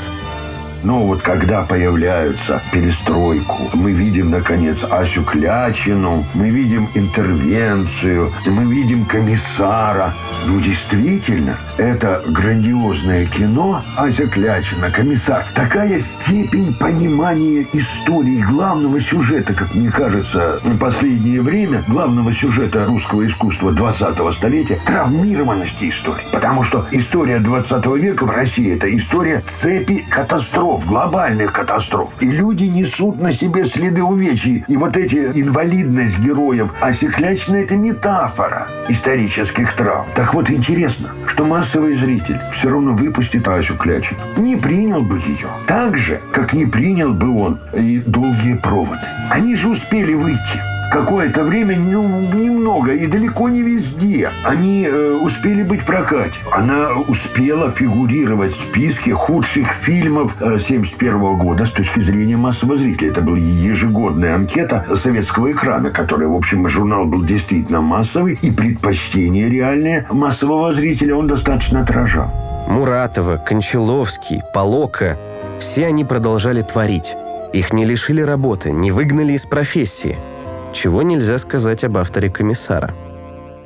Но 0.85 1.05
вот 1.05 1.23
когда 1.23 1.63
появляются 1.63 2.61
перестройку, 2.73 3.71
мы 3.75 3.93
видим, 3.93 4.31
наконец, 4.31 4.79
Асю 4.91 5.23
Клячину, 5.23 6.27
мы 6.35 6.51
видим 6.51 6.89
интервенцию, 6.95 8.33
мы 8.47 8.65
видим 8.73 9.05
комиссара. 9.05 10.13
Ну, 10.47 10.61
действительно, 10.61 11.57
это 11.79 12.23
грандиозное 12.27 13.27
кино 13.27 13.83
Ася 13.97 14.27
Клячина, 14.27 14.91
комиссар. 14.91 15.45
Такая 15.55 16.01
степень 16.01 16.75
понимания 16.75 17.65
истории 17.73 18.43
главного 18.43 19.01
сюжета, 19.01 19.55
как 19.55 19.75
мне 19.75 19.91
кажется, 19.91 20.59
в 20.65 20.79
последнее 20.79 21.43
время, 21.43 21.85
главного 21.87 22.33
сюжета 22.33 22.87
русского 22.87 23.25
искусства 23.25 23.71
20-го 23.71 24.33
столетия, 24.33 24.81
травмированности 24.85 25.89
истории. 25.91 26.25
Потому 26.33 26.65
что 26.65 26.87
история 26.91 27.39
20 27.39 27.87
века 28.03 28.25
в 28.25 28.31
России– 28.31 28.75
это 28.75 28.95
история 28.97 29.43
цепи 29.47 30.05
катастроф 30.11 30.72
катастроф, 30.73 30.87
глобальных 30.87 31.53
катастроф. 31.53 32.11
И 32.21 32.31
люди 32.31 32.65
несут 32.65 33.21
на 33.21 33.33
себе 33.33 33.65
следы 33.65 34.03
увечий. 34.03 34.65
И 34.69 34.77
вот 34.77 34.97
эти 34.97 35.17
инвалидность 35.17 36.19
героев, 36.19 36.71
а 36.81 36.93
Секлячна– 36.93 37.57
это 37.57 37.77
метафора 37.77 38.69
исторических 38.89 39.75
травм. 39.75 40.07
Так 40.15 40.35
вот, 40.35 40.51
интересно, 40.51 41.11
что 41.27 41.45
массовый 41.45 41.95
зритель 41.95 42.41
все 42.53 42.71
равно 42.71 42.93
выпустит 42.93 43.47
Асю 43.49 43.77
Клячину. 43.77 44.21
Не 44.37 44.57
принял 44.57 45.03
бы 45.03 45.19
ее. 45.19 45.49
Так 45.67 45.97
же, 45.97 46.21
как 46.33 46.53
не 46.53 46.67
принял 46.67 47.13
бы 47.13 47.31
он 47.31 47.61
и 47.73 47.99
долгие 47.99 48.55
проводы. 48.55 49.07
Они 49.31 49.55
же 49.57 49.69
успели 49.69 50.15
выйти 50.15 50.72
какое-то 50.93 51.43
время, 51.43 51.77
ну, 51.79 52.21
немного 52.35 52.93
и 52.93 53.07
далеко 53.07 53.49
не 53.49 53.63
везде. 53.63 54.31
Они 54.45 54.85
э, 54.85 55.13
успели 55.13 55.63
быть 55.63 55.85
в. 55.87 56.35
Она 56.53 56.91
успела 57.09 57.71
фигурировать 57.71 58.53
в 58.53 58.61
списке 58.61 59.15
худших 59.15 59.69
фильмов 59.81 60.37
э, 60.41 60.59
71 60.59 61.39
года 61.39 61.65
с 61.65 61.71
точки 61.71 62.01
зрения 62.01 62.37
массового 62.37 62.77
зрителя. 62.77 63.11
Это 63.11 63.23
была 63.23 63.39
ежегодная 63.39 64.35
анкета 64.35 64.85
советского 64.95 65.51
экрана, 65.53 65.91
которая, 65.91 66.29
в 66.29 66.37
общем, 66.37 66.69
журнал 66.69 67.07
был 67.07 67.25
действительно 67.25 67.81
массовый, 67.81 68.39
и 68.43 68.51
предпочтение 68.51 69.49
реальное 69.49 70.07
массового 70.11 70.75
зрителя 70.75 71.17
он 71.17 71.27
достаточно 71.27 71.81
отражал. 71.81 72.31
Муратова, 72.69 73.39
Кончаловский, 73.39 74.43
Полока– 74.53 75.17
все 75.59 75.87
они 75.87 76.05
продолжали 76.05 76.61
творить. 76.63 77.17
Их 77.53 77.73
не 77.73 77.85
лишили 77.85 78.21
работы, 78.21 78.73
не 78.73 78.91
выгнали 78.91 79.33
из 79.33 79.43
профессии– 79.43 80.19
чего 80.73 81.03
нельзя 81.03 81.39
сказать 81.39 81.85
об 81.85 81.99
авторе 81.99 82.31
комиссара. 82.31 82.95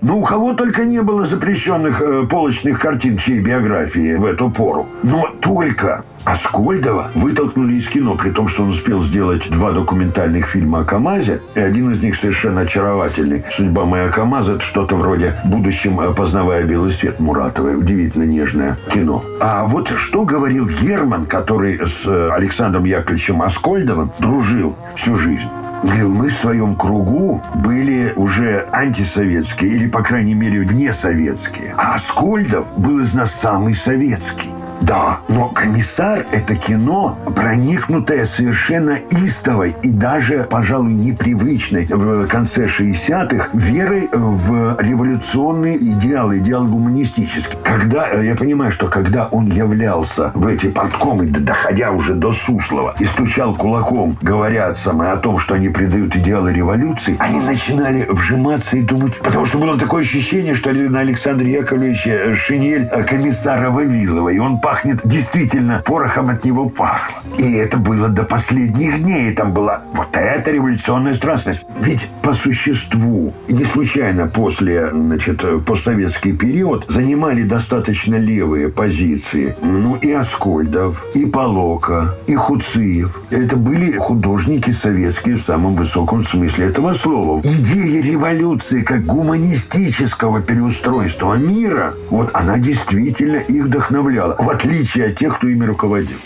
Ну, 0.03 0.21
у 0.21 0.23
кого 0.23 0.53
только 0.53 0.85
не 0.85 1.01
было 1.03 1.25
запрещенных 1.25 2.03
э, 2.03 2.27
полочных 2.27 2.79
картин 2.79 3.17
чьей 3.17 3.41
биографии 3.41 4.15
в 4.15 4.25
эту 4.25 4.51
пору. 4.51 4.87
Но 5.03 5.29
только 5.41 6.05
Аскольдова 6.25 7.11
вытолкнули 7.15 7.75
из 7.75 7.89
кино, 7.89 8.15
при 8.15 8.31
том, 8.31 8.47
что 8.49 8.65
он 8.65 8.71
успел 8.71 9.01
сделать 9.01 9.49
два 9.51 9.73
документальных 9.73 10.47
фильма 10.49 10.81
о 10.81 10.85
КамАЗе, 10.85 11.41
и 11.55 11.61
один 11.61 11.93
из 11.93 12.03
них 12.03 12.17
совершенно 12.17 12.63
очаровательный. 12.63 13.45
«Судьба 13.51 13.85
моя 13.85 14.09
КамАЗа»— 14.09 14.53
это 14.55 14.63
что-то 14.63 14.97
вроде 14.97 15.35
«Будущем 15.45 16.15
познавая 16.15 16.65
белый 16.65 16.91
свет» 16.91 17.19
Муратовой. 17.19 17.77
Удивительно 17.77 18.25
нежное 18.25 18.79
кино. 18.93 19.25
А 19.41 19.67
вот 19.67 19.89
что 19.97 20.25
говорил 20.25 20.67
Герман, 20.67 21.27
который 21.27 21.81
с 21.87 22.07
э, 22.07 22.31
Александром 22.33 22.85
Яковлевичем 22.85 23.41
Аскольдовым 23.41 24.13
дружил 24.19 24.77
всю 24.95 25.17
жизнь? 25.17 25.49
Говорил, 25.83 26.09
мы 26.09 26.31
в 26.31 26.35
своем 26.35 26.75
кругу 26.75 27.43
были 27.55 28.13
уже 28.17 28.69
антисоветские, 28.73 29.71
или, 29.71 29.87
по 29.89 30.03
крайней 30.03 30.35
мере, 30.35 30.61
внесоветские. 30.61 31.75
А 31.77 31.95
Аскольдов 31.95 32.67
был 32.77 33.01
из 33.01 33.15
нас 33.15 33.31
самый 33.41 33.75
советский. 33.75 34.56
Да, 34.83 35.21
но 35.29 35.49
«Комиссар»— 35.49 36.27
это 36.33 36.55
кино, 36.55 37.19
проникнутое 37.35 38.27
совершенно 38.27 38.99
истовой 39.11 39.75
и 39.83 39.91
даже, 39.91 40.47
пожалуй, 40.51 40.93
непривычной 40.93 41.87
в 41.87 42.27
конце 42.27 42.67
60-х 42.67 43.49
верой 43.55 44.09
в 44.13 44.77
революционный 44.81 45.77
идеал, 45.77 46.35
идеал 46.35 46.67
гуманистический. 46.67 47.57
Когда, 47.65 48.09
э, 48.11 48.27
я 48.27 48.35
понимаю, 48.35 48.71
что 48.71 48.89
когда 48.89 49.27
он 49.27 49.47
являлся 49.47 50.31
в 50.35 50.47
эти 50.47 50.69
порткомы, 50.69 51.27
доходя 51.27 51.91
уже 51.91 52.15
до 52.15 52.33
Суслова, 52.33 52.95
и 52.99 53.05
стучал 53.05 53.57
кулаком, 53.57 54.17
говоря 54.21 54.75
самое 54.75 55.13
о 55.13 55.17
том, 55.17 55.39
что 55.39 55.55
они 55.55 55.69
придают 55.69 56.15
идеалы 56.17 56.53
революции, 56.53 57.17
они 57.19 57.41
начинали 57.41 58.07
вжиматься 58.09 58.77
и 58.77 58.83
думать, 58.83 59.19
потому 59.19 59.47
что 59.47 59.59
было 59.59 59.79
такое 59.79 60.03
ощущение, 60.03 60.55
что 60.55 60.73
на 60.73 61.01
Александре 61.01 61.53
Яковлевиче 61.53 62.35
шинель 62.35 62.89
комиссара 63.07 63.71
Вавилова, 63.71 64.29
и 64.29 64.39
он 64.39 64.61
пахнет 64.67 64.99
действительно 65.05 65.81
порохом 65.87 66.29
от 66.29 66.45
него 66.45 66.69
пахло. 66.69 67.15
И 67.39 67.53
это 67.53 67.77
было 67.77 68.09
до 68.09 68.25
последних 68.25 69.01
дней. 69.01 69.33
Там 69.33 69.53
была 69.53 69.83
вот 69.95 70.09
эта 70.15 70.51
революционная 70.51 71.15
страстность. 71.15 71.65
Ведь 71.81 72.09
по 72.21 72.33
существу, 72.33 73.33
не 73.47 73.65
случайно 73.65 74.27
после, 74.27 74.91
значит, 74.91 75.45
постсоветский 75.65 76.33
период 76.33 76.85
занимали 76.89 77.45
достаточно 77.45 78.17
левые 78.17 78.69
позиции. 78.69 79.55
Ну 79.63 79.95
и 80.03 80.11
Аскольдов, 80.11 81.05
и 81.15 81.27
Полока, 81.27 82.17
и 82.27 82.35
Хуциев. 82.35 83.21
Это 83.31 83.55
были 83.55 83.97
художники 83.99 84.73
советские 84.73 85.37
в 85.37 85.43
самом 85.43 85.77
высоком 85.77 86.25
смысле 86.25 86.67
этого 86.71 86.93
слова. 86.95 87.41
Идея 87.45 88.03
революции 88.03 88.81
как 88.81 89.05
гуманистического 89.05 90.41
переустройства 90.43 91.35
мира, 91.35 91.95
вот 92.11 92.31
она 92.33 92.59
действительно 92.59 93.37
их 93.37 93.67
вдохновляла. 93.67 94.35
В 94.41 94.56
отличие 94.57 95.09
от 95.09 95.19
тех, 95.19 95.37
кто 95.37 95.49
ими 95.49 95.65
руководил. 95.65 96.19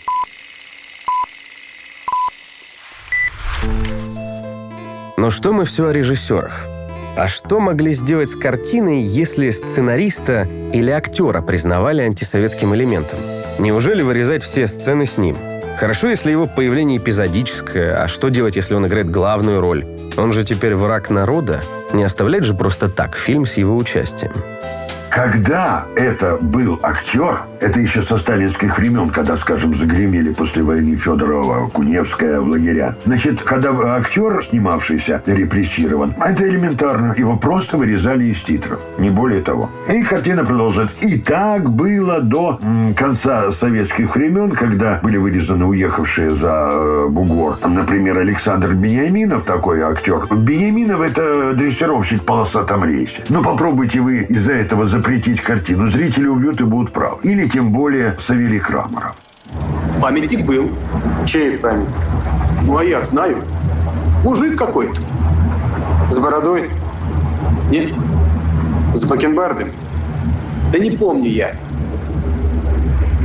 Но 5.17 5.31
что 5.31 5.53
мы 5.53 5.65
все 5.65 5.89
о 5.89 5.93
режиссерах? 5.93 6.67
А 7.17 7.27
что 7.29 7.61
могли 7.61 7.93
сделать 7.93 8.31
с 8.31 8.37
картиной, 8.37 9.03
если 9.03 9.51
сценариста 9.51 10.47
или 10.73 10.91
актера 10.91 11.43
признавали 11.43 12.03
антисоветским 12.03 12.75
элементом? 12.75 13.19
Неужели 13.59 14.03
вырезать 14.03 14.45
все 14.45 14.67
сцены 14.67 15.07
с 15.07 15.19
ним? 15.19 15.37
Хорошо, 15.79 16.09
если 16.09 16.31
его 16.31 16.47
появление 16.47 16.99
эпизодическое, 16.99 18.03
а 18.03 18.09
что 18.09 18.29
делать, 18.29 18.57
если 18.57 18.75
он 18.75 18.87
играет 18.87 19.11
главную 19.11 19.61
роль? 19.61 19.85
Он 20.17 20.33
же 20.33 20.45
теперь 20.45 20.75
враг 20.75 21.11
народа. 21.11 21.61
Не 21.93 22.05
оставлять 22.05 22.45
же 22.45 22.55
просто 22.55 22.89
так 22.89 23.17
фильм 23.17 23.45
с 23.45 23.55
его 23.55 23.77
участием. 23.77 24.33
Когда 25.11 25.87
это 25.97 26.37
был 26.37 26.79
актер, 26.83 27.41
это 27.61 27.81
еще 27.81 28.01
со 28.01 28.17
сталинских 28.17 28.79
времен, 28.79 29.11
когда, 29.11 29.37
скажем, 29.37 29.75
загремели 29.75 30.33
после 30.33 30.63
войны 30.63 30.95
Федорова, 30.95 31.69
Куневская 31.69 32.41
в 32.41 32.47
лагеря. 32.49 32.95
Значит, 33.05 33.43
когда 33.43 33.71
актер, 33.97 34.43
снимавшийся, 34.45 35.21
репрессирован, 35.27 36.15
это 36.25 36.49
элементарно. 36.49 37.15
Его 37.19 37.37
просто 37.37 37.77
вырезали 37.77 38.27
из 38.27 38.41
титров. 38.43 38.83
Не 38.99 39.11
более 39.11 39.43
того. 39.43 39.69
И 39.89 40.03
картина 40.05 40.45
продолжает. 40.45 40.91
И 41.01 41.19
так 41.19 41.69
было 41.69 42.21
до 42.21 42.61
м, 42.63 42.95
конца 42.95 43.51
советских 43.51 44.15
времен, 44.15 44.51
когда 44.51 45.01
были 45.03 45.17
вырезаны 45.17 45.67
уехавшие 45.67 46.31
за 46.31 46.71
э, 46.73 47.07
бугор. 47.09 47.57
Там, 47.57 47.75
например, 47.75 48.17
Александр 48.19 48.75
Бениаминов, 48.75 49.45
такой 49.45 49.81
актер. 49.81 50.27
Бениаминов 50.31 51.01
это 51.01 51.53
дрессировщик 51.55 52.23
в 52.23 52.25
полосатом 52.25 52.85
рейсе. 52.85 53.23
Но 53.29 53.43
попробуйте 53.43 54.01
вы 54.01 54.21
из-за 54.23 54.53
этого 54.53 54.87
запретить 55.01 55.41
картину. 55.41 55.89
Зрители 55.89 56.27
убьют 56.27 56.61
и 56.61 56.65
будут 56.65 56.93
правы. 56.93 57.21
Или 57.23 57.49
тем 57.49 57.73
более 57.73 58.17
Савелий 58.27 58.59
Крамаров. 58.59 59.17
Памятник 60.01 60.45
был. 60.45 60.71
Чей 61.27 61.57
память? 61.57 61.89
Ну, 62.65 62.77
а 62.77 62.85
я 62.85 63.03
знаю. 63.05 63.43
Мужик 64.23 64.59
какой-то. 64.59 65.01
С 66.11 66.19
бородой? 66.19 66.71
Нет. 67.71 67.95
С 68.95 69.03
бакенбардом? 69.05 69.71
Да 70.71 70.79
не 70.79 70.91
помню 70.91 71.31
я. 71.31 71.57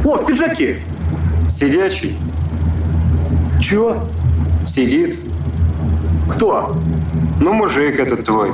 О, 0.06 0.16
в 0.16 0.26
пиджаке. 0.26 0.78
Сидячий? 1.50 2.18
Чего? 3.60 4.06
Сидит. 4.66 5.20
Кто? 6.36 6.78
Ну, 7.42 7.54
мужик 7.54 8.00
этот 8.00 8.24
твой. 8.24 8.54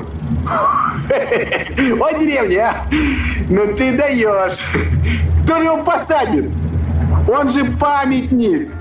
О, 1.99 2.19
деревня, 2.19 2.69
а? 2.69 2.75
Ну 3.49 3.67
ты 3.73 3.95
даешь. 3.95 4.57
Кто 5.43 5.57
же 5.57 5.65
его 5.65 5.83
посадит? 5.83 6.49
Он 7.27 7.49
же 7.49 7.65
памятник. 7.65 8.71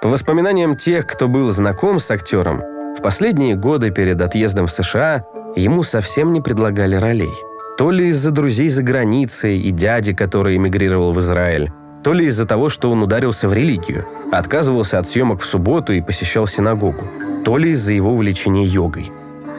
По 0.00 0.08
воспоминаниям 0.08 0.76
тех, 0.76 1.06
кто 1.06 1.28
был 1.28 1.50
знаком 1.52 1.98
с 1.98 2.10
актером, 2.10 2.62
в 2.96 3.02
последние 3.02 3.56
годы 3.56 3.90
перед 3.90 4.20
отъездом 4.20 4.66
в 4.66 4.72
США 4.72 5.24
ему 5.56 5.82
совсем 5.82 6.32
не 6.32 6.40
предлагали 6.40 6.96
ролей. 6.96 7.32
То 7.76 7.90
ли 7.90 8.08
из-за 8.08 8.30
друзей 8.30 8.68
за 8.68 8.82
границей 8.82 9.58
и 9.60 9.70
дяди, 9.70 10.12
который 10.12 10.56
эмигрировал 10.56 11.12
в 11.12 11.20
Израиль, 11.20 11.70
то 12.02 12.12
ли 12.12 12.26
из-за 12.26 12.46
того, 12.46 12.68
что 12.68 12.90
он 12.90 13.02
ударился 13.02 13.48
в 13.48 13.52
религию, 13.52 14.04
отказывался 14.32 14.98
от 14.98 15.08
съемок 15.08 15.42
в 15.42 15.46
субботу 15.46 15.92
и 15.92 16.00
посещал 16.00 16.46
синагогу, 16.46 17.04
то 17.44 17.56
ли 17.56 17.70
из-за 17.70 17.92
его 17.92 18.12
увлечения 18.12 18.64
йогой. 18.64 19.12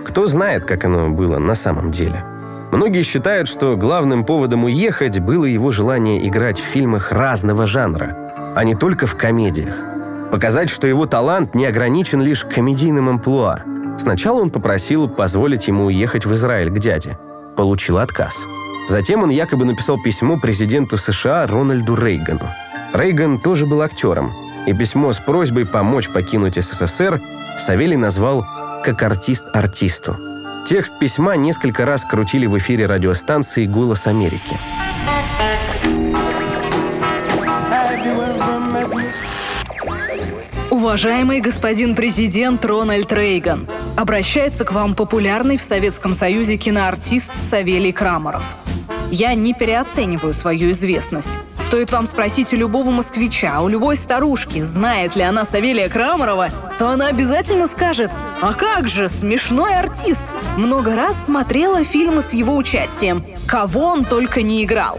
Кто 0.10 0.26
знает, 0.26 0.66
как 0.66 0.86
оно 0.86 1.12
было 1.12 1.38
на 1.38 1.54
самом 1.54 1.92
деле. 1.92 2.26
Многие 2.72 3.04
считают, 3.04 3.48
что 3.48 3.78
главным 3.78 4.26
поводом 4.26 4.64
уехать 4.64 5.20
было 5.20 5.46
его 5.46 5.72
желание 5.72 6.28
играть 6.28 6.60
в 6.60 6.64
фильмах 6.64 7.12
разного 7.12 7.68
жанра, 7.68 8.18
а 8.56 8.64
не 8.64 8.74
только 8.74 9.06
в 9.06 9.16
комедиях. 9.16 9.76
Показать, 10.32 10.72
что 10.72 10.88
его 10.88 11.06
талант 11.06 11.54
не 11.54 11.68
ограничен 11.68 12.22
лишь 12.22 12.44
комедийным 12.44 13.08
амплуа. 13.08 13.60
Сначала 14.00 14.42
он 14.42 14.50
попросил 14.50 15.08
позволить 15.08 15.68
ему 15.68 15.86
уехать 15.86 16.26
в 16.26 16.34
Израиль 16.34 16.72
к 16.72 16.80
дяде. 16.80 17.20
Получил 17.56 18.00
отказ. 18.00 18.36
Затем 18.88 19.22
он 19.22 19.30
якобы 19.30 19.66
написал 19.66 20.02
письмо 20.02 20.40
президенту 20.40 20.98
США 20.98 21.46
Рональду 21.46 21.96
Рейгану. 21.96 22.48
Рейган 22.96 23.38
тоже 23.38 23.68
был 23.68 23.84
актером, 23.84 24.32
и 24.66 24.74
письмо 24.74 25.14
с 25.14 25.20
просьбой 25.20 25.68
помочь 25.68 26.10
покинуть 26.10 26.56
СССР 26.56 27.22
Савелий 27.60 27.98
назвал 27.98 28.48
«как 28.84 29.04
артист 29.04 29.46
артисту». 29.54 30.18
Текст 30.68 30.98
письма 31.00 31.36
несколько 31.36 31.86
раз 31.86 32.04
крутили 32.04 32.46
в 32.46 32.58
эфире 32.58 32.86
радиостанции 32.86 33.66
«Голос 33.66 34.08
Америки». 34.08 34.58
Уважаемый 40.70 41.42
господин 41.42 41.96
президент 41.96 42.64
Рональд 42.64 43.12
Рейган, 43.12 43.68
обращается 43.98 44.64
к 44.64 44.72
вам 44.72 44.96
популярный 44.96 45.58
в 45.58 45.62
Советском 45.62 46.14
Союзе 46.14 46.58
киноартист 46.58 47.36
Савелий 47.36 47.92
Крамаров. 47.92 48.44
Я 49.12 49.34
не 49.34 49.54
переоцениваю 49.54 50.34
свою 50.34 50.72
известность. 50.72 51.38
Стоит 51.70 51.92
вам 51.92 52.08
спросить 52.08 52.52
у 52.52 52.58
любого 52.58 52.90
москвича, 52.90 53.62
у 53.62 53.68
любой 53.68 53.96
старушки, 53.96 54.64
знает 54.64 55.16
ли 55.16 55.22
она 55.22 55.46
Савелия 55.46 55.88
Крамарова, 55.88 56.50
то 56.80 56.90
она 56.90 57.10
обязательно 57.10 57.68
скажет 57.68 58.10
«А 58.42 58.56
как 58.56 58.88
же, 58.88 59.08
смешной 59.08 59.76
артист! 59.76 60.24
Много 60.58 60.96
раз 60.96 61.28
смотрела 61.28 61.84
фильмы 61.84 62.24
с 62.24 62.34
его 62.34 62.56
участием. 62.58 63.24
Кого 63.46 63.82
он 63.82 64.04
только 64.04 64.42
не 64.42 64.64
играл!» 64.64 64.98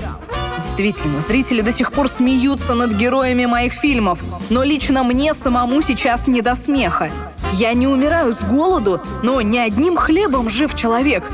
Действительно, 0.59 1.20
зрители 1.20 1.61
до 1.61 1.72
сих 1.72 1.90
пор 1.90 2.09
смеются 2.09 2.74
над 2.74 2.92
героями 2.92 3.46
моих 3.46 3.72
фильмов, 3.72 4.20
но 4.48 4.62
лично 4.62 5.02
мне 5.02 5.35
самому 5.35 5.83
сейчас 5.83 6.28
не 6.28 6.40
до 6.40 6.54
смеха. 6.54 7.11
Я 7.52 7.72
не 7.72 7.88
умираю 7.88 8.33
с 8.33 8.44
голоду, 8.44 9.00
но 9.24 9.40
не 9.40 9.59
одним 9.59 9.96
хлебом 9.96 10.48
жив 10.48 10.76
человек. 10.76 11.24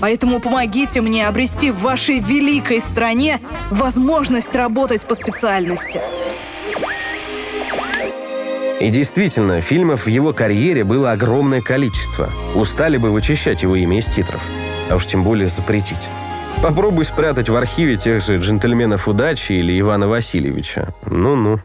Поэтому 0.00 0.40
помогите 0.40 1.00
мне 1.00 1.26
обрести 1.26 1.70
в 1.70 1.80
вашей 1.80 2.18
великой 2.18 2.80
стране 2.80 3.40
возможность 3.70 4.54
работать 4.54 5.06
по 5.06 5.14
специальности. 5.14 6.00
И 8.78 8.90
действительно, 8.90 9.62
фильмов 9.62 10.04
в 10.04 10.08
его 10.08 10.34
карьере 10.34 10.84
было 10.84 11.12
огромное 11.12 11.62
количество. 11.62 12.28
Устали 12.54 12.98
бы 12.98 13.10
вычищать 13.10 13.62
его 13.62 13.74
имя 13.74 13.98
из 13.98 14.04
титров. 14.04 14.42
А 14.90 14.96
уж 14.96 15.06
тем 15.06 15.24
более 15.24 15.48
запретить. 15.48 16.08
Попробуй 16.62 17.04
спрятать 17.06 17.48
в 17.48 17.56
архиве 17.56 17.96
тех 17.96 18.22
же 18.22 18.38
«Джентльменов 18.38 19.08
удачи» 19.08 19.52
или 19.52 19.78
Ивана 19.78 20.08
Васильевича. 20.08 20.94
Ну-ну. 21.06 21.60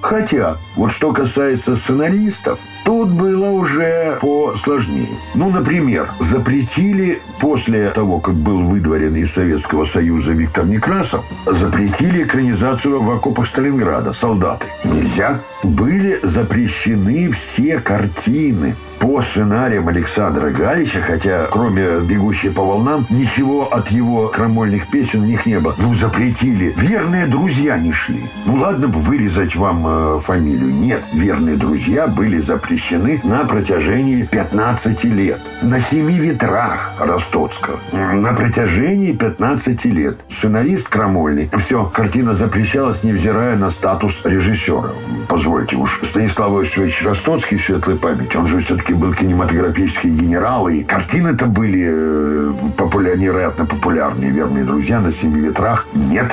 Хотя, 0.00 0.58
вот 0.76 0.92
что 0.92 1.12
касается 1.12 1.74
сценаристов, 1.74 2.58
тут 2.86 3.10
было 3.10 3.50
уже 3.50 4.16
посложнее. 4.20 5.18
Ну, 5.34 5.50
например, 5.50 6.08
запретили 6.20 7.20
после 7.40 7.90
того, 7.90 8.20
как 8.20 8.36
был 8.36 8.62
выдворен 8.62 9.14
из 9.16 9.32
Советского 9.32 9.84
Союза 9.84 10.32
Виктор 10.32 10.64
Некрасов, 10.64 11.24
запретили 11.46 12.22
экранизацию 12.22 13.02
в 13.02 13.10
окопах 13.10 13.48
Сталинграда 13.48 14.12
«Солдаты». 14.12 14.66
Нельзя. 14.84 15.40
Были 15.64 16.20
запрещены 16.22 17.32
все 17.32 17.80
картины 17.80 18.76
по 18.98 19.22
сценариям 19.22 19.88
Александра 19.88 20.50
Галича, 20.50 21.00
хотя 21.00 21.46
кроме 21.50 22.00
«Бегущей 22.00 22.50
по 22.50 22.62
волнам» 22.62 23.06
ничего 23.10 23.72
от 23.72 23.90
его 23.90 24.28
крамольных 24.28 24.88
песен 24.88 25.22
у 25.22 25.24
них 25.24 25.46
не 25.46 25.60
было. 25.60 25.74
Ну, 25.78 25.94
запретили. 25.94 26.74
Верные 26.76 27.26
друзья 27.26 27.78
не 27.78 27.92
шли. 27.92 28.22
Ну, 28.46 28.56
ладно 28.56 28.88
бы 28.88 29.00
вырезать 29.00 29.56
вам 29.56 29.84
э, 29.86 30.20
фамилию. 30.20 30.74
Нет, 30.74 31.04
верные 31.12 31.56
друзья 31.56 32.06
были 32.06 32.38
запрещены 32.38 33.20
на 33.24 33.44
протяжении 33.44 34.22
15 34.22 35.04
лет. 35.04 35.40
На 35.62 35.80
семи 35.80 36.18
ветрах 36.18 36.92
Ростоцкого. 36.98 37.78
На 37.92 38.32
протяжении 38.32 39.12
15 39.12 39.84
лет. 39.86 40.18
Сценарист 40.30 40.88
крамольный. 40.88 41.50
Все, 41.58 41.84
картина 41.86 42.34
запрещалась, 42.34 43.02
невзирая 43.02 43.56
на 43.56 43.70
статус 43.70 44.20
режиссера. 44.24 44.90
Позвольте 45.28 45.76
уж, 45.76 46.00
Станислав 46.02 46.52
Иосифович 46.52 47.02
Ростоцкий, 47.04 47.58
светлой 47.58 47.96
памяти, 47.96 48.36
он 48.36 48.46
же 48.46 48.60
все-таки 48.60 48.85
был 48.94 49.12
кинематографический 49.12 50.10
генерал, 50.10 50.68
и 50.68 50.84
картины-то 50.84 51.46
были 51.46 51.86
э, 51.88 52.52
популя... 52.76 53.16
невероятно 53.16 53.66
популярные. 53.66 54.30
«Верные 54.30 54.64
друзья» 54.64 55.00
на 55.00 55.12
«Семи 55.12 55.40
ветрах». 55.40 55.86
Нет, 55.94 56.32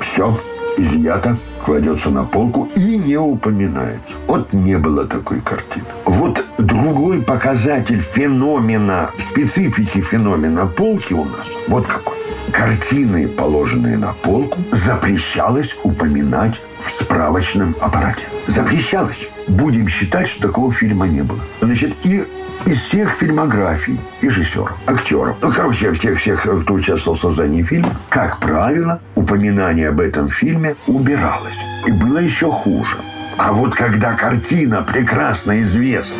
все 0.00 0.34
изъято, 0.78 1.36
кладется 1.64 2.10
на 2.10 2.24
полку 2.24 2.68
и 2.76 2.98
не 2.98 3.16
упоминается. 3.16 4.14
Вот 4.26 4.52
не 4.52 4.76
было 4.78 5.06
такой 5.06 5.40
картины. 5.40 5.86
Вот 6.04 6.44
другой 6.58 7.22
показатель 7.22 8.00
феномена, 8.00 9.10
специфики 9.18 10.00
феномена 10.00 10.66
полки 10.66 11.14
у 11.14 11.24
нас, 11.24 11.46
вот 11.68 11.86
какой. 11.86 12.15
Картины, 12.52 13.28
положенные 13.28 13.98
на 13.98 14.12
полку, 14.12 14.58
запрещалось 14.72 15.76
упоминать 15.82 16.60
в 16.80 17.02
справочном 17.02 17.74
аппарате. 17.80 18.22
Запрещалось. 18.46 19.28
Будем 19.48 19.88
считать, 19.88 20.28
что 20.28 20.42
такого 20.42 20.72
фильма 20.72 21.06
не 21.06 21.22
было. 21.22 21.40
Значит, 21.60 21.94
и 22.04 22.24
из 22.64 22.80
всех 22.80 23.10
фильмографий 23.10 24.00
режиссеров, 24.20 24.76
актеров, 24.86 25.36
ну, 25.40 25.52
короче, 25.52 25.92
всех-всех, 25.92 26.42
кто 26.42 26.74
участвовал 26.74 27.16
в 27.16 27.20
создании 27.20 27.62
фильма, 27.62 27.92
как 28.08 28.40
правило, 28.40 29.00
упоминание 29.14 29.90
об 29.90 30.00
этом 30.00 30.28
фильме 30.28 30.76
убиралось. 30.86 31.58
И 31.86 31.92
было 31.92 32.18
еще 32.18 32.50
хуже. 32.50 32.96
А 33.38 33.52
вот 33.52 33.74
когда 33.74 34.14
картина 34.14 34.82
прекрасно 34.82 35.60
известна, 35.60 36.16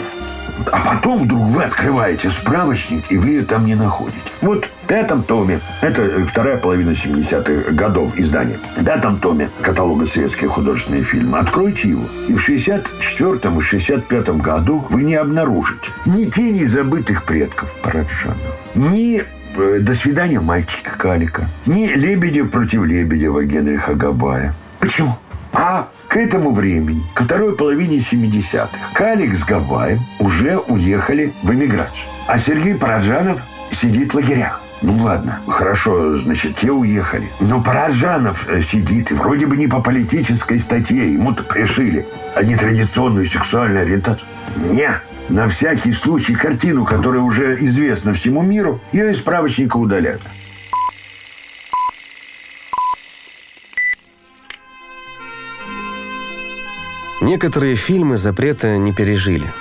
а 0.73 0.95
потом 0.95 1.19
вдруг 1.25 1.43
вы 1.43 1.65
открываете 1.65 2.31
справочник, 2.31 3.11
и 3.11 3.17
вы 3.17 3.31
ее 3.31 3.45
там 3.45 3.67
не 3.67 3.75
находите. 3.75 4.19
Вот 4.41 4.65
в 4.65 4.87
пятом 4.87 5.23
томе, 5.23 5.61
это 5.81 6.25
вторая 6.27 6.57
половина 6.57 6.91
70-х 6.91 7.73
годов 7.73 8.17
издания, 8.17 8.59
в 8.77 8.85
пятом 8.85 9.19
томе 9.19 9.51
каталога 9.63 10.07
советских 10.07 10.51
художественных 10.51 11.07
фильмов, 11.07 11.43
откройте 11.43 11.89
его, 11.89 12.05
и 12.29 12.35
в 12.35 12.49
64-м 12.49 13.59
и 13.59 13.63
65-м 13.63 14.39
году 14.39 14.87
вы 14.91 15.03
не 15.03 15.15
обнаружите 15.15 15.91
ни 16.05 16.27
тени 16.27 16.65
забытых 16.65 17.25
предков 17.25 17.73
Параджанова, 17.83 18.37
ни 18.75 19.25
э, 19.57 19.79
«До 19.81 19.95
свидания, 19.95 20.41
мальчика 20.41 20.99
Калика», 20.99 21.49
ни 21.67 21.87
«Лебедев 21.87 22.51
против 22.51 22.85
Лебедева» 22.85 23.45
Генриха 23.45 23.95
Габая. 23.95 24.55
Почему? 24.81 25.17
А 25.53 25.89
к 26.17 26.19
этому 26.19 26.53
времени, 26.53 27.03
ко 27.13 27.25
второй 27.25 27.55
половине 27.55 27.99
70-х, 27.99 28.71
Калик 28.95 29.37
с 29.37 29.45
Габаем 29.45 30.01
уже 30.19 30.57
уехали 30.57 31.35
в 31.43 31.53
эмиграцию. 31.53 32.07
А 32.27 32.39
Сергей 32.39 32.75
Параджанов 32.75 33.43
сидит 33.71 34.15
в 34.15 34.17
лагерях. 34.17 34.63
Ну 34.81 34.97
ладно, 34.97 35.41
хорошо, 35.47 36.17
значит, 36.17 36.57
те 36.57 36.71
уехали. 36.71 37.29
Но 37.41 37.63
Параджанов 37.63 38.49
э, 38.49 38.63
сидит, 38.63 39.11
и 39.11 39.15
вроде 39.15 39.45
бы 39.45 39.59
не 39.59 39.67
по 39.67 39.83
политической 39.83 40.59
статье, 40.59 41.13
ему-то 41.13 41.43
пришили, 41.43 42.07
а 42.35 42.43
не 42.43 42.57
традиционную 42.57 43.27
сексуальную 43.27 43.83
ориентацию. 43.83 44.27
Не, 44.71 44.89
на 45.29 45.51
всякий 45.51 45.93
случай 45.93 46.35
картину, 46.35 46.87
которая 46.87 47.21
уже 47.21 47.59
известна 47.61 48.15
всему 48.15 48.41
миру, 48.41 48.81
ее 48.91 49.13
из 49.13 49.19
справочника 49.19 49.77
удаляют. 49.77 50.23
Некоторые 57.27 57.75
фильмы 57.75 58.19
запрета 58.19 58.79
не 58.79 58.93
пережили. 58.93 59.53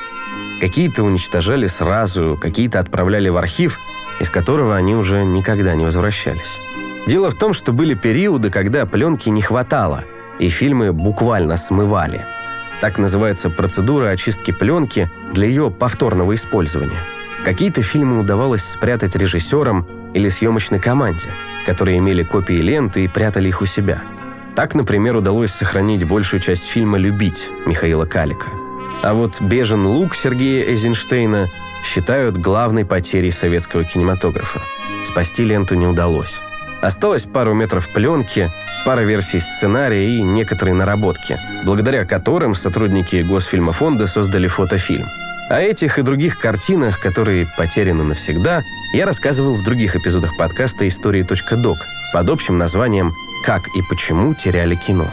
Какие-то 0.61 1.03
уничтожали 1.03 1.65
сразу, 1.65 2.37
какие-то 2.39 2.79
отправляли 2.79 3.29
в 3.29 3.37
архив, 3.37 3.79
из 4.19 4.29
которого 4.29 4.75
они 4.75 4.93
уже 4.93 5.25
никогда 5.25 5.73
не 5.73 5.83
возвращались. 5.83 6.59
Дело 7.07 7.31
в 7.31 7.33
том, 7.33 7.55
что 7.55 7.73
были 7.73 7.95
периоды, 7.95 8.51
когда 8.51 8.85
пленки 8.85 9.29
не 9.29 9.41
хватало, 9.41 10.03
и 10.37 10.47
фильмы 10.47 10.93
буквально 10.93 11.57
смывали. 11.57 12.23
Так 12.81 12.99
называется 12.99 13.49
процедура 13.49 14.09
очистки 14.09 14.51
пленки 14.51 15.09
для 15.33 15.47
ее 15.47 15.71
повторного 15.71 16.35
использования. 16.35 16.99
Какие-то 17.45 17.81
фильмы 17.81 18.19
удавалось 18.19 18.63
спрятать 18.63 19.15
режиссерам 19.15 19.87
или 20.13 20.29
съемочной 20.29 20.79
команде, 20.79 21.29
которые 21.65 21.97
имели 21.97 22.21
копии 22.21 22.61
ленты 22.61 23.05
и 23.05 23.07
прятали 23.07 23.47
их 23.47 23.63
у 23.63 23.65
себя. 23.65 24.03
Так, 24.55 24.73
например, 24.73 25.17
удалось 25.17 25.51
сохранить 25.51 26.07
большую 26.07 26.39
часть 26.39 26.63
фильма 26.63 26.97
«Любить» 26.97 27.49
Михаила 27.65 28.05
Калика. 28.05 28.47
А 29.03 29.13
вот 29.13 29.41
«Бежен 29.41 29.85
лук» 29.85 30.15
Сергея 30.15 30.65
Эйзенштейна 30.65 31.49
считают 31.83 32.37
главной 32.37 32.85
потерей 32.85 33.31
советского 33.31 33.83
кинематографа. 33.83 34.61
Спасти 35.05 35.43
ленту 35.43 35.75
не 35.75 35.85
удалось. 35.85 36.39
Осталось 36.81 37.23
пару 37.23 37.53
метров 37.53 37.87
пленки, 37.93 38.49
пара 38.85 39.01
версий 39.01 39.41
сценария 39.41 40.07
и 40.07 40.21
некоторые 40.21 40.73
наработки, 40.73 41.37
благодаря 41.65 42.05
которым 42.05 42.55
сотрудники 42.55 43.23
Госфильмофонда 43.27 44.07
создали 44.07 44.47
фотофильм. 44.47 45.05
О 45.49 45.59
этих 45.59 45.99
и 45.99 46.01
других 46.01 46.39
картинах, 46.39 46.99
которые 47.01 47.45
потеряны 47.57 48.03
навсегда, 48.03 48.63
я 48.93 49.05
рассказывал 49.05 49.55
в 49.55 49.63
других 49.63 49.95
эпизодах 49.95 50.37
подкаста 50.37 50.87
«Истории.док» 50.87 51.77
под 52.13 52.29
общим 52.29 52.57
названием 52.57 53.11
«Как 53.45 53.67
и 53.75 53.81
почему 53.87 54.33
теряли 54.33 54.73
кино». 54.73 55.05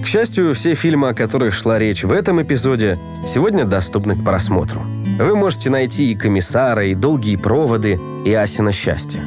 К 0.00 0.06
счастью, 0.06 0.54
все 0.54 0.74
фильмы, 0.76 1.08
о 1.08 1.14
которых 1.14 1.54
шла 1.54 1.76
речь 1.76 2.04
в 2.04 2.12
этом 2.12 2.40
эпизоде, 2.40 2.96
сегодня 3.26 3.64
доступны 3.64 4.14
к 4.14 4.22
просмотру. 4.22 4.80
Вы 5.18 5.34
можете 5.34 5.70
найти 5.70 6.12
и 6.12 6.14
«Комиссара», 6.14 6.86
и 6.86 6.94
«Долгие 6.94 7.34
проводы», 7.34 7.98
и 8.24 8.32
«Асина 8.32 8.70
счастье». 8.70 9.20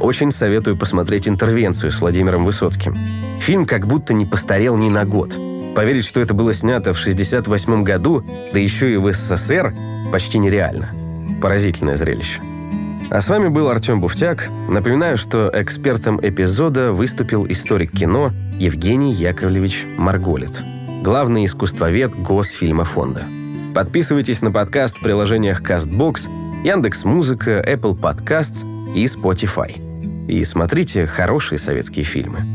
Очень 0.00 0.32
советую 0.32 0.76
посмотреть 0.76 1.26
интервенцию 1.28 1.90
с 1.90 2.00
Владимиром 2.02 2.44
Высоцким. 2.44 2.94
Фильм 3.40 3.64
как 3.64 3.86
будто 3.86 4.12
не 4.12 4.26
постарел 4.26 4.76
ни 4.76 4.90
на 4.90 5.06
год. 5.06 5.34
Поверить, 5.74 6.06
что 6.06 6.20
это 6.20 6.34
было 6.34 6.54
снято 6.54 6.92
в 6.92 6.98
68 6.98 7.82
году, 7.82 8.24
да 8.52 8.60
еще 8.60 8.92
и 8.92 8.96
в 8.96 9.12
СССР, 9.12 9.74
почти 10.12 10.38
нереально. 10.38 10.90
Поразительное 11.42 11.96
зрелище. 11.96 12.40
А 13.10 13.20
с 13.20 13.28
вами 13.28 13.48
был 13.48 13.68
Артем 13.68 14.00
Буфтяк. 14.00 14.48
Напоминаю, 14.68 15.18
что 15.18 15.50
экспертом 15.52 16.18
эпизода 16.22 16.92
выступил 16.92 17.46
историк 17.48 17.90
кино 17.92 18.30
Евгений 18.58 19.12
Яковлевич 19.12 19.84
Марголит, 19.96 20.62
главный 21.02 21.44
искусствовед 21.44 22.12
Госфильмофонда. 22.14 23.24
Подписывайтесь 23.74 24.40
на 24.42 24.52
подкаст 24.52 24.98
в 24.98 25.02
приложениях 25.02 25.60
CastBox, 25.60 26.28
Яндекс.Музыка, 26.64 27.64
Apple 27.66 27.98
Podcasts 27.98 28.64
и 28.94 29.06
Spotify. 29.06 29.76
И 30.28 30.44
смотрите 30.44 31.06
хорошие 31.06 31.58
советские 31.58 32.04
фильмы. 32.04 32.53